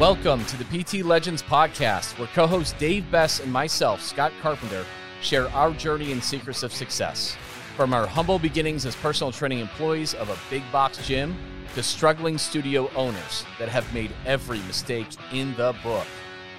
Welcome 0.00 0.44
to 0.46 0.56
the 0.56 0.64
PT 0.64 1.04
Legends 1.04 1.40
podcast, 1.40 2.18
where 2.18 2.26
co 2.34 2.48
host 2.48 2.76
Dave 2.78 3.08
Bess 3.12 3.38
and 3.38 3.52
myself, 3.52 4.02
Scott 4.02 4.32
Carpenter, 4.42 4.84
share 5.22 5.48
our 5.50 5.70
journey 5.70 6.10
and 6.10 6.22
secrets 6.22 6.64
of 6.64 6.72
success. 6.72 7.36
From 7.76 7.94
our 7.94 8.04
humble 8.04 8.40
beginnings 8.40 8.86
as 8.86 8.96
personal 8.96 9.30
training 9.30 9.60
employees 9.60 10.12
of 10.14 10.30
a 10.30 10.38
big 10.50 10.64
box 10.72 11.06
gym 11.06 11.36
to 11.76 11.82
struggling 11.84 12.38
studio 12.38 12.90
owners 12.96 13.44
that 13.60 13.68
have 13.68 13.94
made 13.94 14.10
every 14.26 14.58
mistake 14.62 15.06
in 15.32 15.54
the 15.54 15.72
book, 15.84 16.08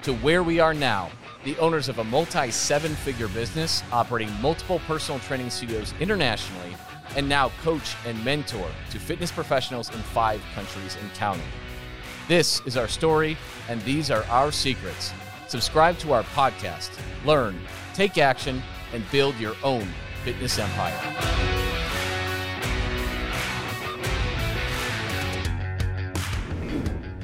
to 0.03 0.13
where 0.13 0.41
we 0.41 0.61
are 0.61 0.73
now, 0.73 1.11
the 1.43 1.57
owners 1.57 1.89
of 1.89 1.99
a 1.99 2.05
multi 2.05 2.49
seven 2.51 2.95
figure 2.95 3.27
business 3.27 3.83
operating 3.91 4.31
multiple 4.41 4.79
personal 4.87 5.19
training 5.19 5.49
studios 5.49 5.93
internationally, 5.99 6.73
and 7.17 7.27
now 7.27 7.49
coach 7.63 7.97
and 8.05 8.23
mentor 8.23 8.69
to 8.91 8.97
fitness 8.97 9.29
professionals 9.29 9.93
in 9.93 9.99
five 10.03 10.41
countries 10.55 10.95
and 11.01 11.13
counting. 11.15 11.43
This 12.27 12.59
is 12.65 12.75
our 12.75 12.87
story, 12.87 13.37
and 13.69 13.79
these 13.83 14.09
are 14.09 14.23
our 14.23 14.51
secrets. 14.51 15.13
Subscribe 15.47 15.99
to 15.99 16.11
our 16.11 16.23
podcast, 16.23 16.89
learn, 17.23 17.55
take 17.93 18.17
action, 18.17 18.63
and 18.93 19.03
build 19.11 19.35
your 19.35 19.53
own 19.63 19.87
fitness 20.23 20.57
empire. 20.57 20.91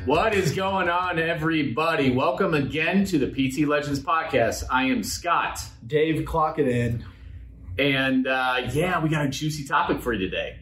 What 0.05 0.35
is 0.35 0.53
going 0.53 0.87
on, 0.87 1.17
everybody? 1.17 2.11
Welcome 2.11 2.53
again 2.53 3.03
to 3.05 3.17
the 3.17 3.25
PT 3.25 3.67
Legends 3.67 4.01
podcast. 4.01 4.65
I 4.69 4.83
am 4.83 5.01
Scott. 5.01 5.57
Dave, 5.87 6.23
clock 6.25 6.59
it 6.59 6.67
in. 6.67 7.03
And 7.79 8.27
uh, 8.27 8.69
yeah, 8.71 9.01
we 9.01 9.09
got 9.09 9.25
a 9.25 9.29
juicy 9.29 9.65
topic 9.67 9.99
for 9.99 10.13
you 10.13 10.19
today. 10.29 10.59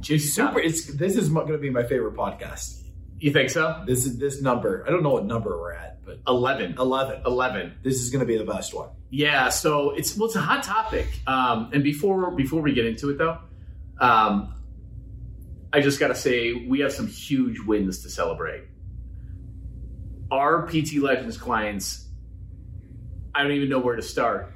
Juicy 0.00 0.28
Super. 0.28 0.48
topic. 0.48 0.64
It's 0.64 0.86
this 0.94 1.16
is 1.18 1.28
going 1.28 1.48
to 1.48 1.58
be 1.58 1.68
my 1.68 1.82
favorite 1.82 2.14
podcast. 2.14 2.81
You 3.22 3.32
think 3.32 3.50
so? 3.50 3.84
This 3.86 4.04
is 4.04 4.18
this 4.18 4.42
number. 4.42 4.84
I 4.84 4.90
don't 4.90 5.04
know 5.04 5.10
what 5.10 5.24
number 5.24 5.56
we're 5.56 5.74
at, 5.74 6.04
but 6.04 6.18
11. 6.26 6.74
eleven. 6.76 7.22
11. 7.24 7.74
This 7.84 8.02
is 8.02 8.10
going 8.10 8.18
to 8.18 8.26
be 8.26 8.36
the 8.36 8.44
best 8.44 8.74
one. 8.74 8.88
Yeah, 9.10 9.48
so 9.48 9.90
it's 9.92 10.16
well, 10.16 10.26
it's 10.26 10.34
a 10.34 10.40
hot 10.40 10.64
topic. 10.64 11.06
Um, 11.24 11.70
and 11.72 11.84
before 11.84 12.32
before 12.32 12.62
we 12.62 12.72
get 12.72 12.84
into 12.84 13.10
it, 13.10 13.18
though, 13.18 13.38
um, 14.00 14.52
I 15.72 15.80
just 15.82 16.00
got 16.00 16.08
to 16.08 16.16
say 16.16 16.52
we 16.52 16.80
have 16.80 16.92
some 16.92 17.06
huge 17.06 17.60
wins 17.60 18.02
to 18.02 18.10
celebrate. 18.10 18.64
Our 20.32 20.66
PT 20.66 20.94
Legends 20.94 21.36
clients, 21.36 22.08
I 23.32 23.44
don't 23.44 23.52
even 23.52 23.68
know 23.68 23.78
where 23.78 23.94
to 23.94 24.02
start. 24.02 24.52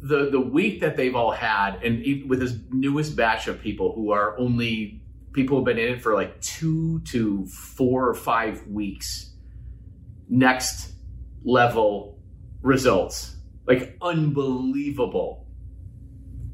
The 0.00 0.30
the 0.30 0.40
week 0.40 0.80
that 0.80 0.96
they've 0.96 1.14
all 1.14 1.30
had, 1.30 1.84
and 1.84 2.28
with 2.28 2.40
this 2.40 2.56
newest 2.72 3.14
batch 3.14 3.46
of 3.46 3.60
people 3.60 3.94
who 3.94 4.10
are 4.10 4.36
only 4.36 5.01
people 5.32 5.56
who've 5.56 5.64
been 5.64 5.78
in 5.78 5.94
it 5.94 6.02
for 6.02 6.14
like 6.14 6.40
two 6.40 7.00
to 7.00 7.46
four 7.46 8.08
or 8.08 8.14
five 8.14 8.66
weeks. 8.66 9.32
Next 10.28 10.92
level 11.44 12.18
results 12.62 13.36
like 13.66 13.96
unbelievable. 14.02 15.46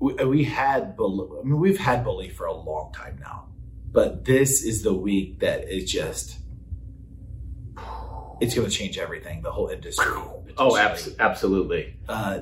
We, 0.00 0.14
we 0.24 0.44
had, 0.44 0.96
I 0.98 1.44
mean, 1.44 1.58
we've 1.58 1.78
had 1.78 2.04
belief 2.04 2.36
for 2.36 2.46
a 2.46 2.54
long 2.54 2.92
time 2.92 3.18
now, 3.20 3.48
but 3.90 4.24
this 4.24 4.62
is 4.62 4.82
the 4.82 4.94
week 4.94 5.40
that 5.40 5.68
is 5.68 5.90
just. 5.90 6.38
It's 8.40 8.54
going 8.54 8.68
to 8.68 8.72
change 8.72 8.98
everything. 8.98 9.42
The 9.42 9.50
whole 9.50 9.66
industry. 9.68 10.06
Oh, 10.56 10.76
abs- 10.76 11.10
absolutely. 11.18 11.96
uh, 12.08 12.40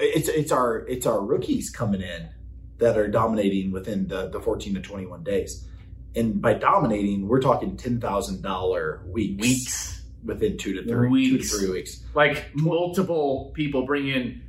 it's 0.00 0.28
it's 0.28 0.52
our 0.52 0.78
it's 0.86 1.06
our 1.06 1.20
rookies 1.20 1.70
coming 1.70 2.00
in 2.00 2.28
that 2.78 2.96
are 2.96 3.08
dominating 3.08 3.70
within 3.72 4.08
the, 4.08 4.28
the 4.28 4.40
14 4.40 4.74
to 4.74 4.80
21 4.80 5.24
days. 5.24 5.66
And 6.16 6.40
by 6.40 6.54
dominating 6.54 7.28
we're 7.28 7.40
talking 7.40 7.76
$10000 7.76 9.06
weeks, 9.08 9.42
Weeks, 9.42 10.02
within 10.24 10.56
two 10.56 10.72
to 10.74 10.88
three 10.88 11.08
Weeks. 11.08 11.50
two 11.50 11.58
to 11.58 11.66
three 11.66 11.70
weeks. 11.72 12.02
Like 12.14 12.50
multiple 12.54 13.52
people 13.54 13.84
bring 13.86 14.08
in 14.08 14.42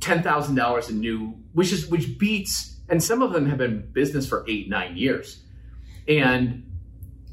ten 0.00 0.22
thousand 0.22 0.54
dollars 0.56 0.88
in 0.90 1.00
new, 1.00 1.34
which 1.52 1.72
is 1.72 1.86
which 1.88 2.18
beats, 2.18 2.76
and 2.88 3.02
some 3.02 3.22
of 3.22 3.32
them 3.32 3.46
have 3.46 3.58
been 3.58 3.88
business 3.92 4.28
for 4.28 4.44
eight 4.48 4.68
nine 4.68 4.96
years, 4.96 5.42
and 6.08 6.70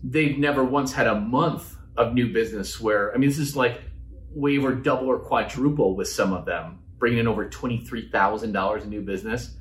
they've 0.03 0.38
never 0.38 0.63
once 0.63 0.94
had 0.94 1.07
a 1.07 1.16
month 1.16 1.75
of 1.97 2.13
new 2.13 2.31
business 2.31 2.79
where 2.79 3.13
I 3.13 3.17
mean 3.17 3.29
this 3.29 3.40
is 3.40 3.56
like 3.56 3.81
way 4.34 4.57
over 4.57 4.73
double 4.75 5.07
or 5.07 5.19
quadruple 5.19 5.95
with 5.95 6.07
some 6.07 6.31
of 6.34 6.45
them 6.45 6.79
bringing 7.00 7.19
in 7.19 7.28
over 7.28 7.50
twenty 7.50 7.79
three 7.79 8.09
thousand 8.09 8.51
dollars 8.51 8.84
in 8.84 8.90
new 8.90 9.01
business, 9.01 9.56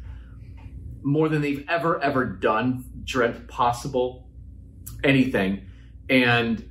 more 1.02 1.28
than 1.28 1.42
they've 1.42 1.64
ever 1.68 2.02
ever 2.02 2.24
done, 2.24 2.84
dreamt 3.04 3.48
possible, 3.48 4.28
anything, 5.04 5.66
and 6.08 6.66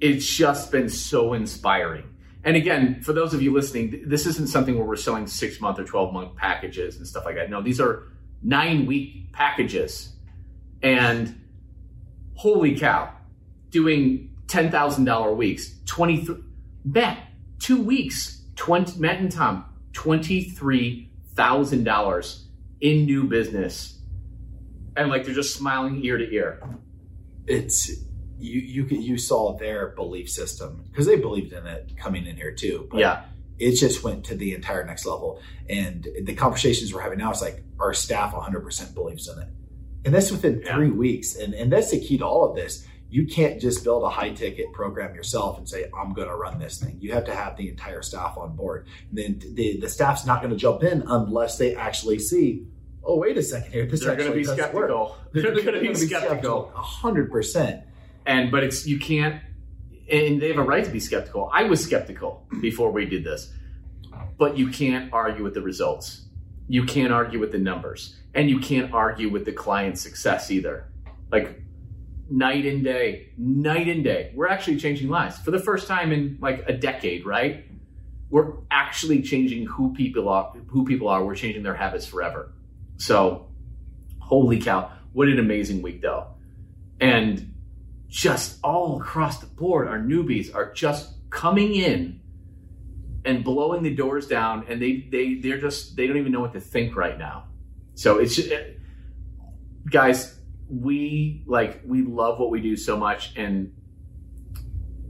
it's 0.00 0.26
just 0.26 0.72
been 0.72 0.88
so 0.88 1.32
inspiring. 1.32 2.04
And 2.44 2.56
again, 2.56 3.02
for 3.02 3.12
those 3.12 3.34
of 3.34 3.42
you 3.42 3.52
listening, 3.52 4.02
this 4.06 4.26
isn't 4.26 4.48
something 4.48 4.76
where 4.76 4.84
we're 4.84 4.96
selling 4.96 5.28
six 5.28 5.60
month 5.60 5.78
or 5.78 5.84
12 5.84 6.12
month 6.12 6.34
packages 6.34 6.96
and 6.96 7.06
stuff 7.06 7.24
like 7.24 7.36
that. 7.36 7.48
No, 7.48 7.62
these 7.62 7.80
are 7.80 8.08
nine 8.42 8.86
week 8.86 9.30
packages. 9.32 10.12
And 10.82 11.40
holy 12.34 12.76
cow, 12.76 13.14
doing 13.70 14.34
$10,000 14.48 15.36
weeks, 15.36 15.76
23, 15.86 16.34
Matt, 16.84 17.28
two 17.60 17.80
weeks, 17.80 18.42
20, 18.56 18.98
Matt 18.98 19.20
and 19.20 19.30
Tom, 19.30 19.64
$23,000 19.92 22.42
in 22.82 23.06
new 23.06 23.24
business. 23.24 23.98
And 24.96 25.08
like 25.08 25.24
they're 25.24 25.34
just 25.34 25.54
smiling 25.54 26.04
ear 26.04 26.18
to 26.18 26.30
ear. 26.30 26.60
it's 27.46 27.88
you 28.38 28.60
you 28.60 28.84
could- 28.84 29.02
you 29.02 29.16
saw 29.18 29.56
their 29.56 29.88
belief 29.96 30.28
system 30.30 30.84
because 30.90 31.06
they 31.06 31.16
believed 31.16 31.52
in 31.52 31.66
it 31.66 31.92
coming 31.96 32.24
in 32.26 32.36
here 32.36 32.52
too 32.52 32.86
but 32.90 33.00
Yeah. 33.00 33.24
it 33.58 33.72
just 33.76 34.04
went 34.04 34.24
to 34.26 34.36
the 34.36 34.54
entire 34.54 34.84
next 34.84 35.06
level 35.06 35.40
and 35.68 36.06
the 36.22 36.34
conversations 36.34 36.92
we're 36.94 37.00
having 37.00 37.18
now 37.18 37.32
is 37.32 37.40
like 37.42 37.64
our 37.80 37.92
staff 37.94 38.32
100% 38.32 38.94
believes 38.94 39.28
in 39.28 39.38
it 39.40 39.48
and 40.04 40.14
that's 40.14 40.30
within 40.30 40.62
Yeah. 40.64 40.74
three 40.76 40.90
weeks 40.90 41.34
and, 41.36 41.52
and 41.54 41.72
that's 41.72 41.90
the 41.90 41.98
key 42.00 42.18
to 42.18 42.24
all 42.26 42.48
of 42.48 42.54
this 42.56 42.86
you 43.10 43.26
can't 43.26 43.60
just 43.60 43.82
build 43.84 44.04
a 44.04 44.08
high 44.08 44.30
ticket 44.30 44.72
program 44.72 45.14
yourself 45.16 45.58
and 45.58 45.68
say 45.68 45.90
i'm 46.00 46.12
going 46.12 46.28
to 46.28 46.34
run 46.36 46.58
this 46.60 46.78
thing 46.78 46.96
you 47.00 47.12
have 47.12 47.24
to 47.24 47.34
have 47.34 47.56
the 47.56 47.68
entire 47.68 48.02
staff 48.02 48.36
on 48.38 48.54
board 48.54 48.86
and 49.10 49.18
then 49.18 49.54
the, 49.54 49.78
the 49.80 49.88
staff's 49.88 50.24
not 50.26 50.40
going 50.40 50.52
to 50.52 50.56
jump 50.56 50.82
in 50.84 51.02
unless 51.08 51.58
they 51.58 51.74
actually 51.74 52.18
see 52.20 52.66
oh 53.04 53.18
wait 53.18 53.36
a 53.36 53.42
second 53.42 53.72
here. 53.72 53.86
This 53.86 54.00
They're 54.00 54.16
going 54.16 54.30
to 54.30 54.36
be 54.36 54.44
does 54.44 54.56
work." 54.56 54.58
skeptical. 54.58 55.16
They're 55.32 55.54
going 55.62 55.74
to 55.74 55.80
be 55.80 55.94
skeptical. 55.94 56.72
100% 56.74 57.84
and 58.26 58.50
but 58.50 58.62
it's 58.62 58.86
you 58.86 58.98
can't 58.98 59.40
and 60.10 60.42
they 60.42 60.48
have 60.48 60.58
a 60.58 60.62
right 60.62 60.84
to 60.84 60.90
be 60.90 61.00
skeptical. 61.00 61.50
I 61.52 61.64
was 61.64 61.82
skeptical 61.82 62.46
before 62.60 62.90
we 62.90 63.06
did 63.06 63.24
this. 63.24 63.52
But 64.36 64.58
you 64.58 64.68
can't 64.68 65.12
argue 65.12 65.42
with 65.42 65.54
the 65.54 65.62
results. 65.62 66.26
You 66.68 66.84
can't 66.84 67.12
argue 67.12 67.38
with 67.38 67.52
the 67.52 67.58
numbers. 67.58 68.16
And 68.34 68.50
you 68.50 68.58
can't 68.58 68.92
argue 68.92 69.30
with 69.30 69.44
the 69.44 69.52
client's 69.52 70.00
success 70.02 70.50
either. 70.50 70.88
Like 71.30 71.62
night 72.28 72.66
and 72.66 72.84
day 72.84 73.30
night 73.38 73.88
and 73.88 74.04
day. 74.04 74.32
We're 74.34 74.48
actually 74.48 74.78
changing 74.78 75.08
lives. 75.08 75.38
For 75.38 75.50
the 75.50 75.60
first 75.60 75.86
time 75.86 76.12
in 76.12 76.38
like 76.40 76.64
a 76.66 76.72
decade 76.72 77.24
right? 77.24 77.64
We're 78.28 78.54
actually 78.70 79.22
changing 79.22 79.66
who 79.66 79.92
people 79.94 80.28
are 80.28 80.52
who 80.68 80.84
people 80.84 81.08
are. 81.08 81.24
We're 81.24 81.36
changing 81.36 81.62
their 81.62 81.74
habits 81.74 82.06
forever 82.06 82.52
so 83.02 83.48
holy 84.20 84.60
cow 84.60 84.90
what 85.12 85.28
an 85.28 85.38
amazing 85.38 85.82
week 85.82 86.00
though. 86.00 86.28
And 87.00 87.54
just 88.08 88.58
all 88.62 89.00
across 89.00 89.38
the 89.38 89.46
board, 89.46 89.88
our 89.88 89.98
newbies 89.98 90.54
are 90.54 90.72
just 90.72 91.14
coming 91.30 91.74
in 91.74 92.20
and 93.24 93.44
blowing 93.44 93.82
the 93.82 93.94
doors 93.94 94.26
down, 94.26 94.66
and 94.68 94.80
they 94.80 95.08
they 95.10 95.34
they're 95.34 95.60
just 95.60 95.96
they 95.96 96.06
don't 96.06 96.16
even 96.16 96.32
know 96.32 96.40
what 96.40 96.52
to 96.54 96.60
think 96.60 96.96
right 96.96 97.18
now. 97.18 97.44
So 97.94 98.18
it's 98.18 98.36
just, 98.36 98.50
guys, 99.90 100.38
we 100.68 101.42
like 101.46 101.82
we 101.86 102.02
love 102.02 102.38
what 102.38 102.50
we 102.50 102.60
do 102.60 102.76
so 102.76 102.96
much, 102.96 103.36
and 103.36 103.72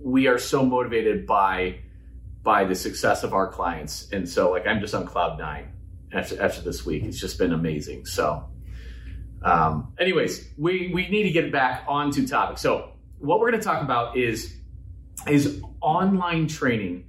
we 0.00 0.26
are 0.26 0.38
so 0.38 0.64
motivated 0.64 1.26
by 1.26 1.80
by 2.42 2.64
the 2.64 2.74
success 2.74 3.22
of 3.22 3.32
our 3.34 3.48
clients, 3.48 4.10
and 4.12 4.28
so 4.28 4.50
like 4.50 4.66
I'm 4.66 4.80
just 4.80 4.94
on 4.94 5.06
cloud 5.06 5.38
nine 5.38 5.72
after 6.12 6.40
after 6.40 6.60
this 6.62 6.84
week. 6.84 7.04
It's 7.04 7.20
just 7.20 7.38
been 7.38 7.52
amazing. 7.52 8.06
So. 8.06 8.48
Um, 9.44 9.92
anyways, 9.98 10.50
we, 10.56 10.92
we 10.94 11.08
need 11.08 11.24
to 11.24 11.32
get 11.32 11.50
back 11.50 11.84
onto 11.88 12.28
topic. 12.28 12.58
So 12.58 12.92
what 13.18 13.40
we're 13.40 13.50
going 13.50 13.60
to 13.60 13.64
talk 13.64 13.82
about 13.82 14.16
is 14.16 14.54
is 15.26 15.62
online 15.80 16.48
training 16.48 17.04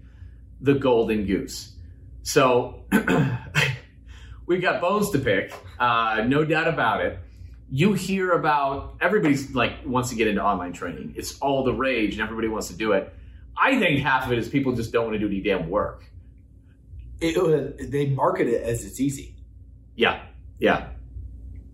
the 0.62 0.74
golden 0.74 1.26
goose. 1.26 1.74
So 2.22 2.86
we've 4.46 4.62
got 4.62 4.82
bones 4.82 5.10
to 5.12 5.20
pick, 5.20 5.54
uh, 5.80 6.24
no 6.28 6.46
doubt 6.46 6.68
about 6.68 7.02
it. 7.02 7.20
You 7.70 7.94
hear 7.94 8.32
about 8.32 8.98
everybody's 9.02 9.54
like 9.56 9.86
wants 9.86 10.10
to 10.10 10.16
get 10.16 10.28
into 10.28 10.44
online 10.44 10.74
training. 10.74 11.16
It's 11.18 11.40
all 11.40 11.64
the 11.64 11.74
rage, 11.74 12.14
and 12.14 12.22
everybody 12.22 12.48
wants 12.48 12.68
to 12.68 12.76
do 12.76 12.92
it. 12.92 13.14
I 13.58 13.80
think 13.80 14.00
half 14.00 14.26
of 14.26 14.32
it 14.32 14.38
is 14.38 14.48
people 14.48 14.74
just 14.74 14.92
don't 14.92 15.06
want 15.06 15.16
to 15.16 15.20
do 15.20 15.28
any 15.28 15.42
damn 15.42 15.70
work. 15.70 16.06
It, 17.24 17.38
uh, 17.38 17.86
they 17.90 18.08
market 18.08 18.48
it 18.48 18.64
as 18.64 18.86
it's 18.86 19.00
easy. 19.00 19.36
Yeah, 19.96 20.24
yeah, 20.60 20.88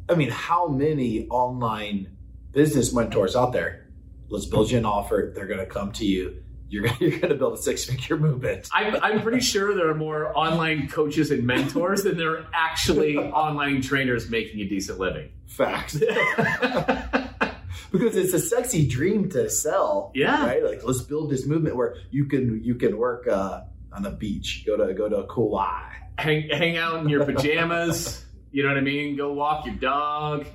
I 0.10 0.16
mean, 0.16 0.30
how 0.30 0.68
many 0.68 1.28
online 1.28 2.16
business 2.52 2.94
mentors 2.94 3.36
out 3.36 3.54
there 3.54 3.90
Let's 4.30 4.46
build 4.46 4.70
you 4.70 4.78
an 4.78 4.86
offer. 4.86 5.32
They're 5.34 5.48
going 5.48 5.60
to 5.60 5.66
come 5.66 5.92
to 5.94 6.06
you. 6.06 6.44
You're 6.70 6.84
going 6.84 6.96
you're 7.00 7.20
to 7.20 7.36
build 7.36 7.58
a 7.58 7.62
six 7.62 7.86
figure 7.86 8.18
movement. 8.18 8.70
I'm, 8.72 8.96
I'm 9.02 9.22
pretty 9.22 9.40
sure 9.40 9.74
there 9.76 9.90
are 9.90 9.96
more 9.96 10.38
online 10.38 10.88
coaches 10.88 11.32
and 11.32 11.46
mentors 11.46 12.04
than 12.04 12.16
there 12.16 12.38
are 12.38 12.48
actually 12.54 13.18
online 13.18 13.82
trainers 13.82 14.30
making 14.30 14.62
a 14.62 14.66
decent 14.66 15.00
living. 15.00 15.32
Facts. 15.48 15.96
because 17.92 18.16
it's 18.16 18.34
a 18.34 18.40
sexy 18.40 18.88
dream 18.88 19.30
to 19.32 19.50
sell. 19.50 20.12
Yeah. 20.14 20.46
Right. 20.46 20.64
Like 20.64 20.84
let's 20.84 21.02
build 21.02 21.32
this 21.32 21.48
movement 21.48 21.76
where 21.76 21.96
you 22.12 22.26
can 22.26 22.64
you 22.64 22.76
can 22.76 22.98
work 23.00 23.28
uh, 23.28 23.62
on 23.94 24.04
the 24.04 24.12
beach, 24.12 24.64
go 24.66 24.78
to 24.78 24.94
go 24.94 25.10
to 25.10 25.28
Kauai. 25.28 25.94
Hang, 26.18 26.50
hang 26.50 26.78
out 26.78 27.02
in 27.02 27.10
your 27.10 27.26
pajamas. 27.26 28.26
you 28.52 28.64
know 28.64 28.70
what 28.70 28.78
I 28.78 28.82
mean? 28.82 29.16
Go 29.16 29.34
walk 29.34 29.66
your 29.66 29.76
dog. 29.76 30.46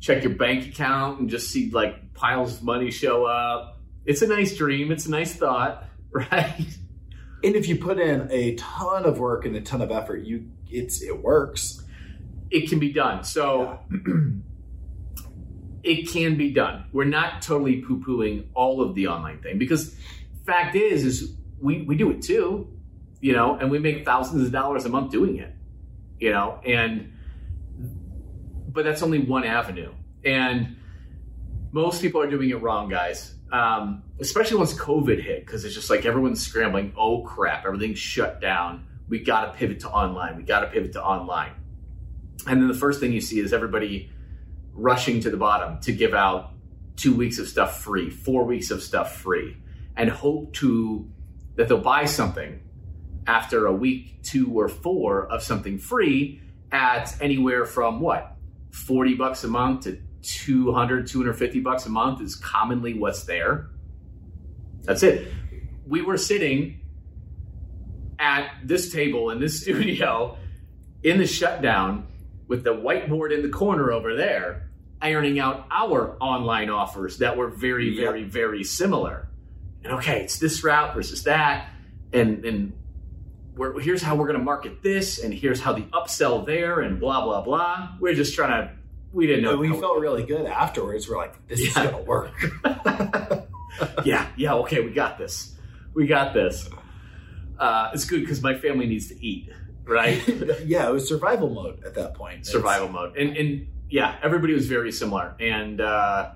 Check 0.00 0.24
your 0.24 0.34
bank 0.34 0.66
account 0.66 1.20
and 1.20 1.30
just 1.30 1.50
see 1.50 1.70
like 1.70 2.14
piles 2.14 2.58
of 2.58 2.64
money 2.64 2.90
show 2.90 3.24
up. 3.24 3.80
It's 4.04 4.22
a 4.22 4.26
nice 4.26 4.56
dream. 4.56 4.90
It's 4.90 5.06
a 5.06 5.10
nice 5.10 5.34
thought, 5.34 5.84
right? 6.10 6.66
And 7.44 7.56
if 7.56 7.68
you 7.68 7.76
put 7.76 7.98
in 7.98 8.28
a 8.30 8.54
ton 8.56 9.04
of 9.04 9.18
work 9.18 9.44
and 9.44 9.54
a 9.56 9.60
ton 9.60 9.82
of 9.82 9.90
effort, 9.90 10.24
you 10.24 10.48
it's 10.68 11.02
it 11.02 11.22
works. 11.22 11.82
It 12.50 12.68
can 12.68 12.78
be 12.78 12.92
done. 12.92 13.24
So 13.24 13.78
it 15.82 16.08
can 16.10 16.36
be 16.36 16.52
done. 16.52 16.84
We're 16.92 17.04
not 17.04 17.42
totally 17.42 17.82
poo 17.82 18.00
pooing 18.00 18.46
all 18.54 18.82
of 18.82 18.94
the 18.94 19.08
online 19.08 19.40
thing 19.40 19.58
because 19.58 19.94
fact 20.46 20.74
is, 20.76 21.04
is 21.04 21.34
we, 21.62 21.82
we 21.82 21.96
do 21.96 22.10
it 22.10 22.22
too, 22.22 22.68
you 23.20 23.32
know, 23.32 23.56
and 23.56 23.70
we 23.70 23.78
make 23.78 24.04
thousands 24.04 24.44
of 24.44 24.52
dollars 24.52 24.84
a 24.84 24.88
month 24.88 25.12
doing 25.12 25.36
it, 25.36 25.54
you 26.18 26.30
know, 26.30 26.60
and, 26.66 27.12
but 28.68 28.84
that's 28.84 29.02
only 29.02 29.20
one 29.20 29.44
avenue. 29.44 29.92
And 30.24 30.76
most 31.72 32.02
people 32.02 32.20
are 32.20 32.30
doing 32.30 32.50
it 32.50 32.60
wrong, 32.60 32.88
guys. 32.88 33.34
Um, 33.52 34.02
especially 34.18 34.56
once 34.56 34.72
COVID 34.74 35.22
hit, 35.22 35.44
because 35.44 35.64
it's 35.64 35.74
just 35.74 35.90
like 35.90 36.06
everyone's 36.06 36.44
scrambling. 36.44 36.92
Oh 36.96 37.22
crap, 37.22 37.66
everything's 37.66 37.98
shut 37.98 38.40
down. 38.40 38.86
We 39.08 39.20
got 39.20 39.52
to 39.52 39.58
pivot 39.58 39.80
to 39.80 39.90
online. 39.90 40.36
We 40.36 40.42
got 40.42 40.60
to 40.60 40.68
pivot 40.68 40.92
to 40.92 41.02
online. 41.02 41.52
And 42.46 42.60
then 42.60 42.68
the 42.68 42.74
first 42.74 42.98
thing 42.98 43.12
you 43.12 43.20
see 43.20 43.40
is 43.40 43.52
everybody 43.52 44.10
rushing 44.72 45.20
to 45.20 45.30
the 45.30 45.36
bottom 45.36 45.80
to 45.82 45.92
give 45.92 46.14
out 46.14 46.52
two 46.96 47.14
weeks 47.14 47.38
of 47.38 47.46
stuff 47.46 47.80
free, 47.82 48.08
four 48.10 48.44
weeks 48.44 48.70
of 48.70 48.82
stuff 48.82 49.16
free, 49.16 49.56
and 49.96 50.08
hope 50.08 50.54
to 50.54 51.10
that 51.56 51.68
they'll 51.68 51.78
buy 51.78 52.04
something 52.04 52.60
after 53.26 53.66
a 53.66 53.72
week, 53.72 54.22
two 54.22 54.58
or 54.58 54.68
four 54.68 55.26
of 55.30 55.42
something 55.42 55.78
free 55.78 56.40
at 56.70 57.14
anywhere 57.20 57.64
from 57.64 58.00
what? 58.00 58.36
40 58.70 59.14
bucks 59.14 59.44
a 59.44 59.48
month 59.48 59.84
to 59.84 59.98
200 60.22 61.06
250 61.06 61.60
bucks 61.60 61.86
a 61.86 61.90
month 61.90 62.20
is 62.20 62.36
commonly 62.36 62.94
what's 62.94 63.24
there. 63.24 63.68
That's 64.82 65.02
it. 65.02 65.32
We 65.86 66.02
were 66.02 66.16
sitting 66.16 66.80
at 68.18 68.50
this 68.64 68.92
table 68.92 69.30
in 69.30 69.40
this 69.40 69.60
studio 69.62 70.36
in 71.02 71.18
the 71.18 71.26
shutdown 71.26 72.06
with 72.46 72.64
the 72.64 72.74
whiteboard 72.74 73.32
in 73.32 73.42
the 73.42 73.48
corner 73.48 73.92
over 73.92 74.14
there 74.14 74.70
ironing 75.00 75.40
out 75.40 75.66
our 75.70 76.16
online 76.20 76.70
offers 76.70 77.18
that 77.18 77.36
were 77.36 77.48
very 77.48 77.96
very 77.96 78.22
very 78.22 78.62
similar 78.62 79.28
and 79.84 79.94
okay 79.94 80.22
it's 80.22 80.38
this 80.38 80.62
route 80.64 80.94
versus 80.94 81.24
that 81.24 81.70
and 82.12 82.44
and 82.44 82.72
we're, 83.54 83.78
here's 83.80 84.00
how 84.00 84.14
we're 84.14 84.26
going 84.26 84.38
to 84.38 84.44
market 84.44 84.82
this 84.82 85.18
and 85.22 85.34
here's 85.34 85.60
how 85.60 85.72
the 85.74 85.82
upsell 85.92 86.46
there 86.46 86.80
and 86.80 86.98
blah 86.98 87.22
blah 87.24 87.42
blah 87.42 87.90
we're 88.00 88.14
just 88.14 88.34
trying 88.34 88.50
to 88.66 88.72
we 89.12 89.26
didn't 89.26 89.42
know 89.42 89.52
But 89.52 89.60
we 89.60 89.80
felt 89.80 89.98
really 89.98 90.24
good 90.24 90.46
afterwards. 90.46 91.08
We're 91.08 91.18
like, 91.18 91.46
this 91.46 91.60
is 91.60 91.74
gonna 91.74 91.98
work. 91.98 92.32
yeah, 94.04 94.26
yeah, 94.36 94.54
okay, 94.54 94.80
we 94.80 94.92
got 94.92 95.18
this. 95.18 95.54
We 95.94 96.06
got 96.06 96.32
this. 96.34 96.68
Uh, 97.58 97.90
it's 97.94 98.04
good 98.04 98.20
because 98.20 98.42
my 98.42 98.54
family 98.54 98.86
needs 98.86 99.08
to 99.08 99.24
eat, 99.24 99.50
right? 99.84 100.26
yeah, 100.64 100.88
it 100.88 100.92
was 100.92 101.06
survival 101.06 101.50
mode 101.50 101.84
at 101.84 101.94
that 101.94 102.14
point. 102.14 102.40
It's- 102.40 102.50
Survival 102.50 102.88
mode. 102.88 103.16
And, 103.16 103.36
and 103.36 103.68
yeah, 103.90 104.16
everybody 104.22 104.54
was 104.54 104.66
very 104.66 104.90
similar. 104.90 105.34
And 105.38 105.80
uh, 105.80 106.32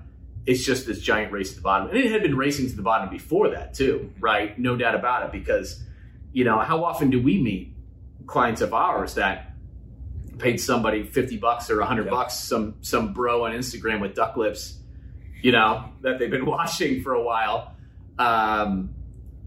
it's 0.47 0.63
just 0.65 0.87
this 0.87 0.99
giant 0.99 1.31
race 1.31 1.49
to 1.51 1.55
the 1.57 1.61
bottom. 1.61 1.89
And 1.89 1.97
it 1.97 2.09
had 2.11 2.23
been 2.23 2.37
racing 2.37 2.69
to 2.69 2.75
the 2.75 2.81
bottom 2.81 3.09
before 3.09 3.49
that, 3.49 3.73
too, 3.73 4.11
right? 4.19 4.57
No 4.57 4.75
doubt 4.77 4.95
about 4.95 5.25
it. 5.25 5.31
Because, 5.33 5.83
you 6.31 6.45
know, 6.45 6.57
how 6.59 6.83
often 6.85 7.09
do 7.09 7.21
we 7.21 7.39
meet 7.41 7.75
clients 8.25 8.61
of 8.61 8.73
ours 8.73 9.15
that 9.15 9.51
paid 10.39 10.57
somebody 10.61 11.03
50 11.03 11.37
bucks 11.37 11.69
or 11.69 11.77
100 11.79 12.05
Yeah. 12.05 12.11
bucks, 12.11 12.33
some, 12.35 12.75
some 12.81 13.13
bro 13.13 13.45
on 13.45 13.51
Instagram 13.51 13.99
with 14.01 14.15
duck 14.15 14.37
lips, 14.37 14.79
you 15.41 15.51
know, 15.51 15.89
that 16.01 16.17
they've 16.17 16.31
been 16.31 16.45
watching 16.57 17.01
for 17.03 17.13
a 17.13 17.21
while. 17.21 17.75
Um, 18.17 18.93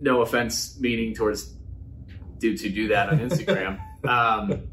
no 0.01 0.21
offense 0.23 0.79
meaning 0.79 1.15
towards 1.15 1.53
dudes 2.39 2.63
who 2.63 2.69
do 2.71 2.89
that 2.89 3.09
on 3.09 3.19
Instagram. 3.21 3.81
um, 4.09 4.69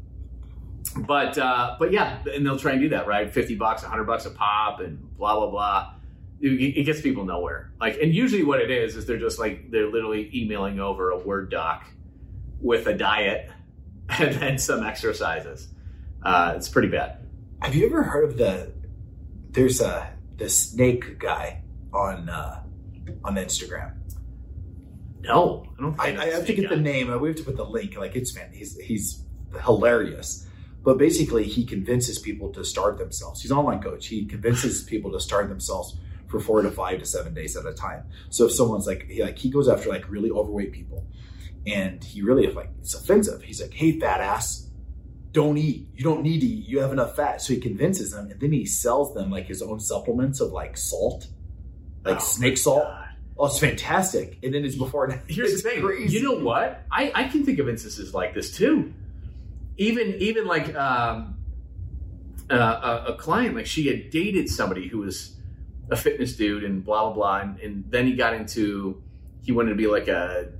but 1.06 1.36
uh, 1.38 1.76
but 1.78 1.92
yeah, 1.92 2.18
and 2.34 2.44
they'll 2.46 2.58
try 2.58 2.72
and 2.72 2.80
do 2.80 2.88
that, 2.90 3.06
right? 3.06 3.30
Fifty 3.32 3.54
bucks, 3.54 3.82
hundred 3.82 4.04
bucks 4.04 4.24
a 4.24 4.30
pop, 4.30 4.80
and 4.80 5.16
blah 5.18 5.34
blah 5.36 5.50
blah. 5.50 5.94
It, 6.40 6.84
gets 6.84 7.00
people 7.00 7.24
nowhere. 7.24 7.72
Like, 7.80 7.98
and 8.00 8.14
usually 8.14 8.44
what 8.44 8.60
it 8.60 8.70
is 8.70 8.94
is 8.94 9.06
they're 9.06 9.18
just 9.18 9.40
like 9.40 9.70
they're 9.70 9.90
literally 9.90 10.30
emailing 10.32 10.78
over 10.78 11.10
a 11.10 11.18
word 11.18 11.50
doc 11.50 11.84
with 12.60 12.86
a 12.86 12.94
diet 12.94 13.50
and 14.08 14.34
then 14.34 14.58
some 14.58 14.84
exercises. 14.84 15.68
Uh, 16.22 16.54
it's 16.56 16.68
pretty 16.68 16.88
bad. 16.88 17.26
Have 17.60 17.74
you 17.74 17.86
ever 17.86 18.02
heard 18.04 18.24
of 18.24 18.36
the? 18.36 18.72
There's 19.50 19.80
a 19.80 20.12
the 20.36 20.48
snake 20.48 21.18
guy 21.18 21.62
on 21.92 22.28
uh, 22.28 22.62
on 23.24 23.34
Instagram. 23.34 23.94
No, 25.20 25.66
I 25.78 25.82
don't. 25.82 26.00
I, 26.00 26.04
think 26.06 26.18
I 26.20 26.26
have 26.26 26.46
to 26.46 26.54
get 26.54 26.64
yeah. 26.64 26.68
the 26.70 26.76
name. 26.76 27.20
We 27.20 27.28
have 27.28 27.36
to 27.38 27.42
put 27.42 27.56
the 27.56 27.64
link. 27.64 27.96
Like 27.96 28.14
it's 28.14 28.34
man, 28.34 28.52
he's 28.52 28.78
he's 28.78 29.24
hilarious. 29.64 30.46
But 30.84 30.96
basically, 30.96 31.44
he 31.44 31.66
convinces 31.66 32.18
people 32.18 32.52
to 32.52 32.64
start 32.64 32.98
themselves. 32.98 33.42
He's 33.42 33.50
an 33.50 33.58
online 33.58 33.82
coach. 33.82 34.06
He 34.06 34.24
convinces 34.24 34.84
people 34.84 35.10
to 35.12 35.20
start 35.20 35.48
themselves 35.48 35.98
for 36.28 36.38
four 36.40 36.62
to 36.62 36.70
five 36.70 36.98
to 37.00 37.06
seven 37.06 37.34
days 37.34 37.56
at 37.56 37.66
a 37.66 37.72
time. 37.72 38.04
So 38.30 38.46
if 38.46 38.52
someone's 38.52 38.86
like, 38.86 39.06
he, 39.08 39.22
like 39.22 39.38
he 39.38 39.50
goes 39.50 39.68
after 39.68 39.88
like 39.88 40.08
really 40.10 40.30
overweight 40.30 40.72
people, 40.72 41.06
and 41.66 42.02
he 42.04 42.22
really 42.22 42.46
like 42.52 42.70
it's 42.80 42.94
offensive. 42.94 43.42
He's 43.42 43.60
like, 43.60 43.72
"Hey, 43.74 43.98
fat 43.98 44.20
ass, 44.20 44.68
don't 45.32 45.58
eat. 45.58 45.88
You 45.94 46.04
don't 46.04 46.22
need 46.22 46.40
to 46.40 46.46
eat. 46.46 46.66
You 46.68 46.80
have 46.80 46.92
enough 46.92 47.16
fat." 47.16 47.42
So 47.42 47.54
he 47.54 47.60
convinces 47.60 48.10
them, 48.12 48.30
and 48.30 48.40
then 48.40 48.52
he 48.52 48.64
sells 48.66 49.14
them 49.14 49.30
like 49.30 49.46
his 49.46 49.62
own 49.62 49.80
supplements 49.80 50.40
of 50.40 50.52
like 50.52 50.76
salt, 50.76 51.26
like 52.04 52.16
Oh, 52.16 52.20
snake 52.20 52.58
salt. 52.58 52.84
God. 52.84 53.04
Oh, 53.40 53.46
it's 53.46 53.58
fantastic. 53.60 54.36
And 54.42 54.52
then 54.52 54.64
it's 54.64 54.74
before 54.74 55.04
and 55.04 55.20
Here's 55.28 55.52
it's 55.52 55.62
the 55.62 55.70
thing. 55.70 55.82
crazy. 55.82 56.18
You 56.18 56.22
know 56.24 56.44
what? 56.44 56.82
I, 56.90 57.12
I 57.14 57.24
can 57.28 57.44
think 57.44 57.60
of 57.60 57.68
instances 57.68 58.12
like 58.12 58.34
this 58.34 58.56
too. 58.56 58.92
Even 59.76 60.16
even 60.18 60.46
like 60.48 60.74
um, 60.74 61.36
uh, 62.50 63.02
a, 63.08 63.12
a 63.12 63.16
client, 63.16 63.54
like 63.54 63.66
she 63.66 63.86
had 63.86 64.10
dated 64.10 64.48
somebody 64.48 64.88
who 64.88 64.98
was 64.98 65.36
a 65.90 65.96
fitness 65.96 66.36
dude 66.36 66.64
and 66.64 66.84
blah 66.84 67.04
blah 67.04 67.14
blah, 67.14 67.38
and, 67.40 67.58
and 67.60 67.84
then 67.90 68.06
he 68.06 68.14
got 68.14 68.34
into 68.34 69.02
he 69.42 69.52
wanted 69.52 69.70
to 69.70 69.76
be 69.76 69.86
like 69.86 70.08
a 70.08 70.50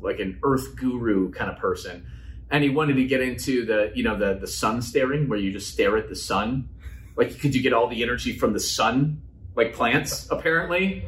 like 0.00 0.18
an 0.20 0.38
earth 0.42 0.76
guru 0.76 1.30
kind 1.30 1.50
of 1.50 1.58
person, 1.58 2.06
and 2.50 2.64
he 2.64 2.70
wanted 2.70 2.94
to 2.94 3.04
get 3.04 3.20
into 3.20 3.64
the 3.64 3.92
you 3.94 4.02
know 4.02 4.16
the 4.16 4.34
the 4.34 4.46
sun 4.46 4.82
staring 4.82 5.28
where 5.28 5.38
you 5.38 5.52
just 5.52 5.72
stare 5.72 5.96
at 5.96 6.08
the 6.08 6.16
sun, 6.16 6.68
like 7.16 7.38
could 7.40 7.54
you 7.54 7.62
get 7.62 7.72
all 7.72 7.88
the 7.88 8.02
energy 8.02 8.36
from 8.36 8.52
the 8.52 8.60
sun, 8.60 9.22
like 9.54 9.72
plants 9.72 10.28
apparently. 10.30 11.04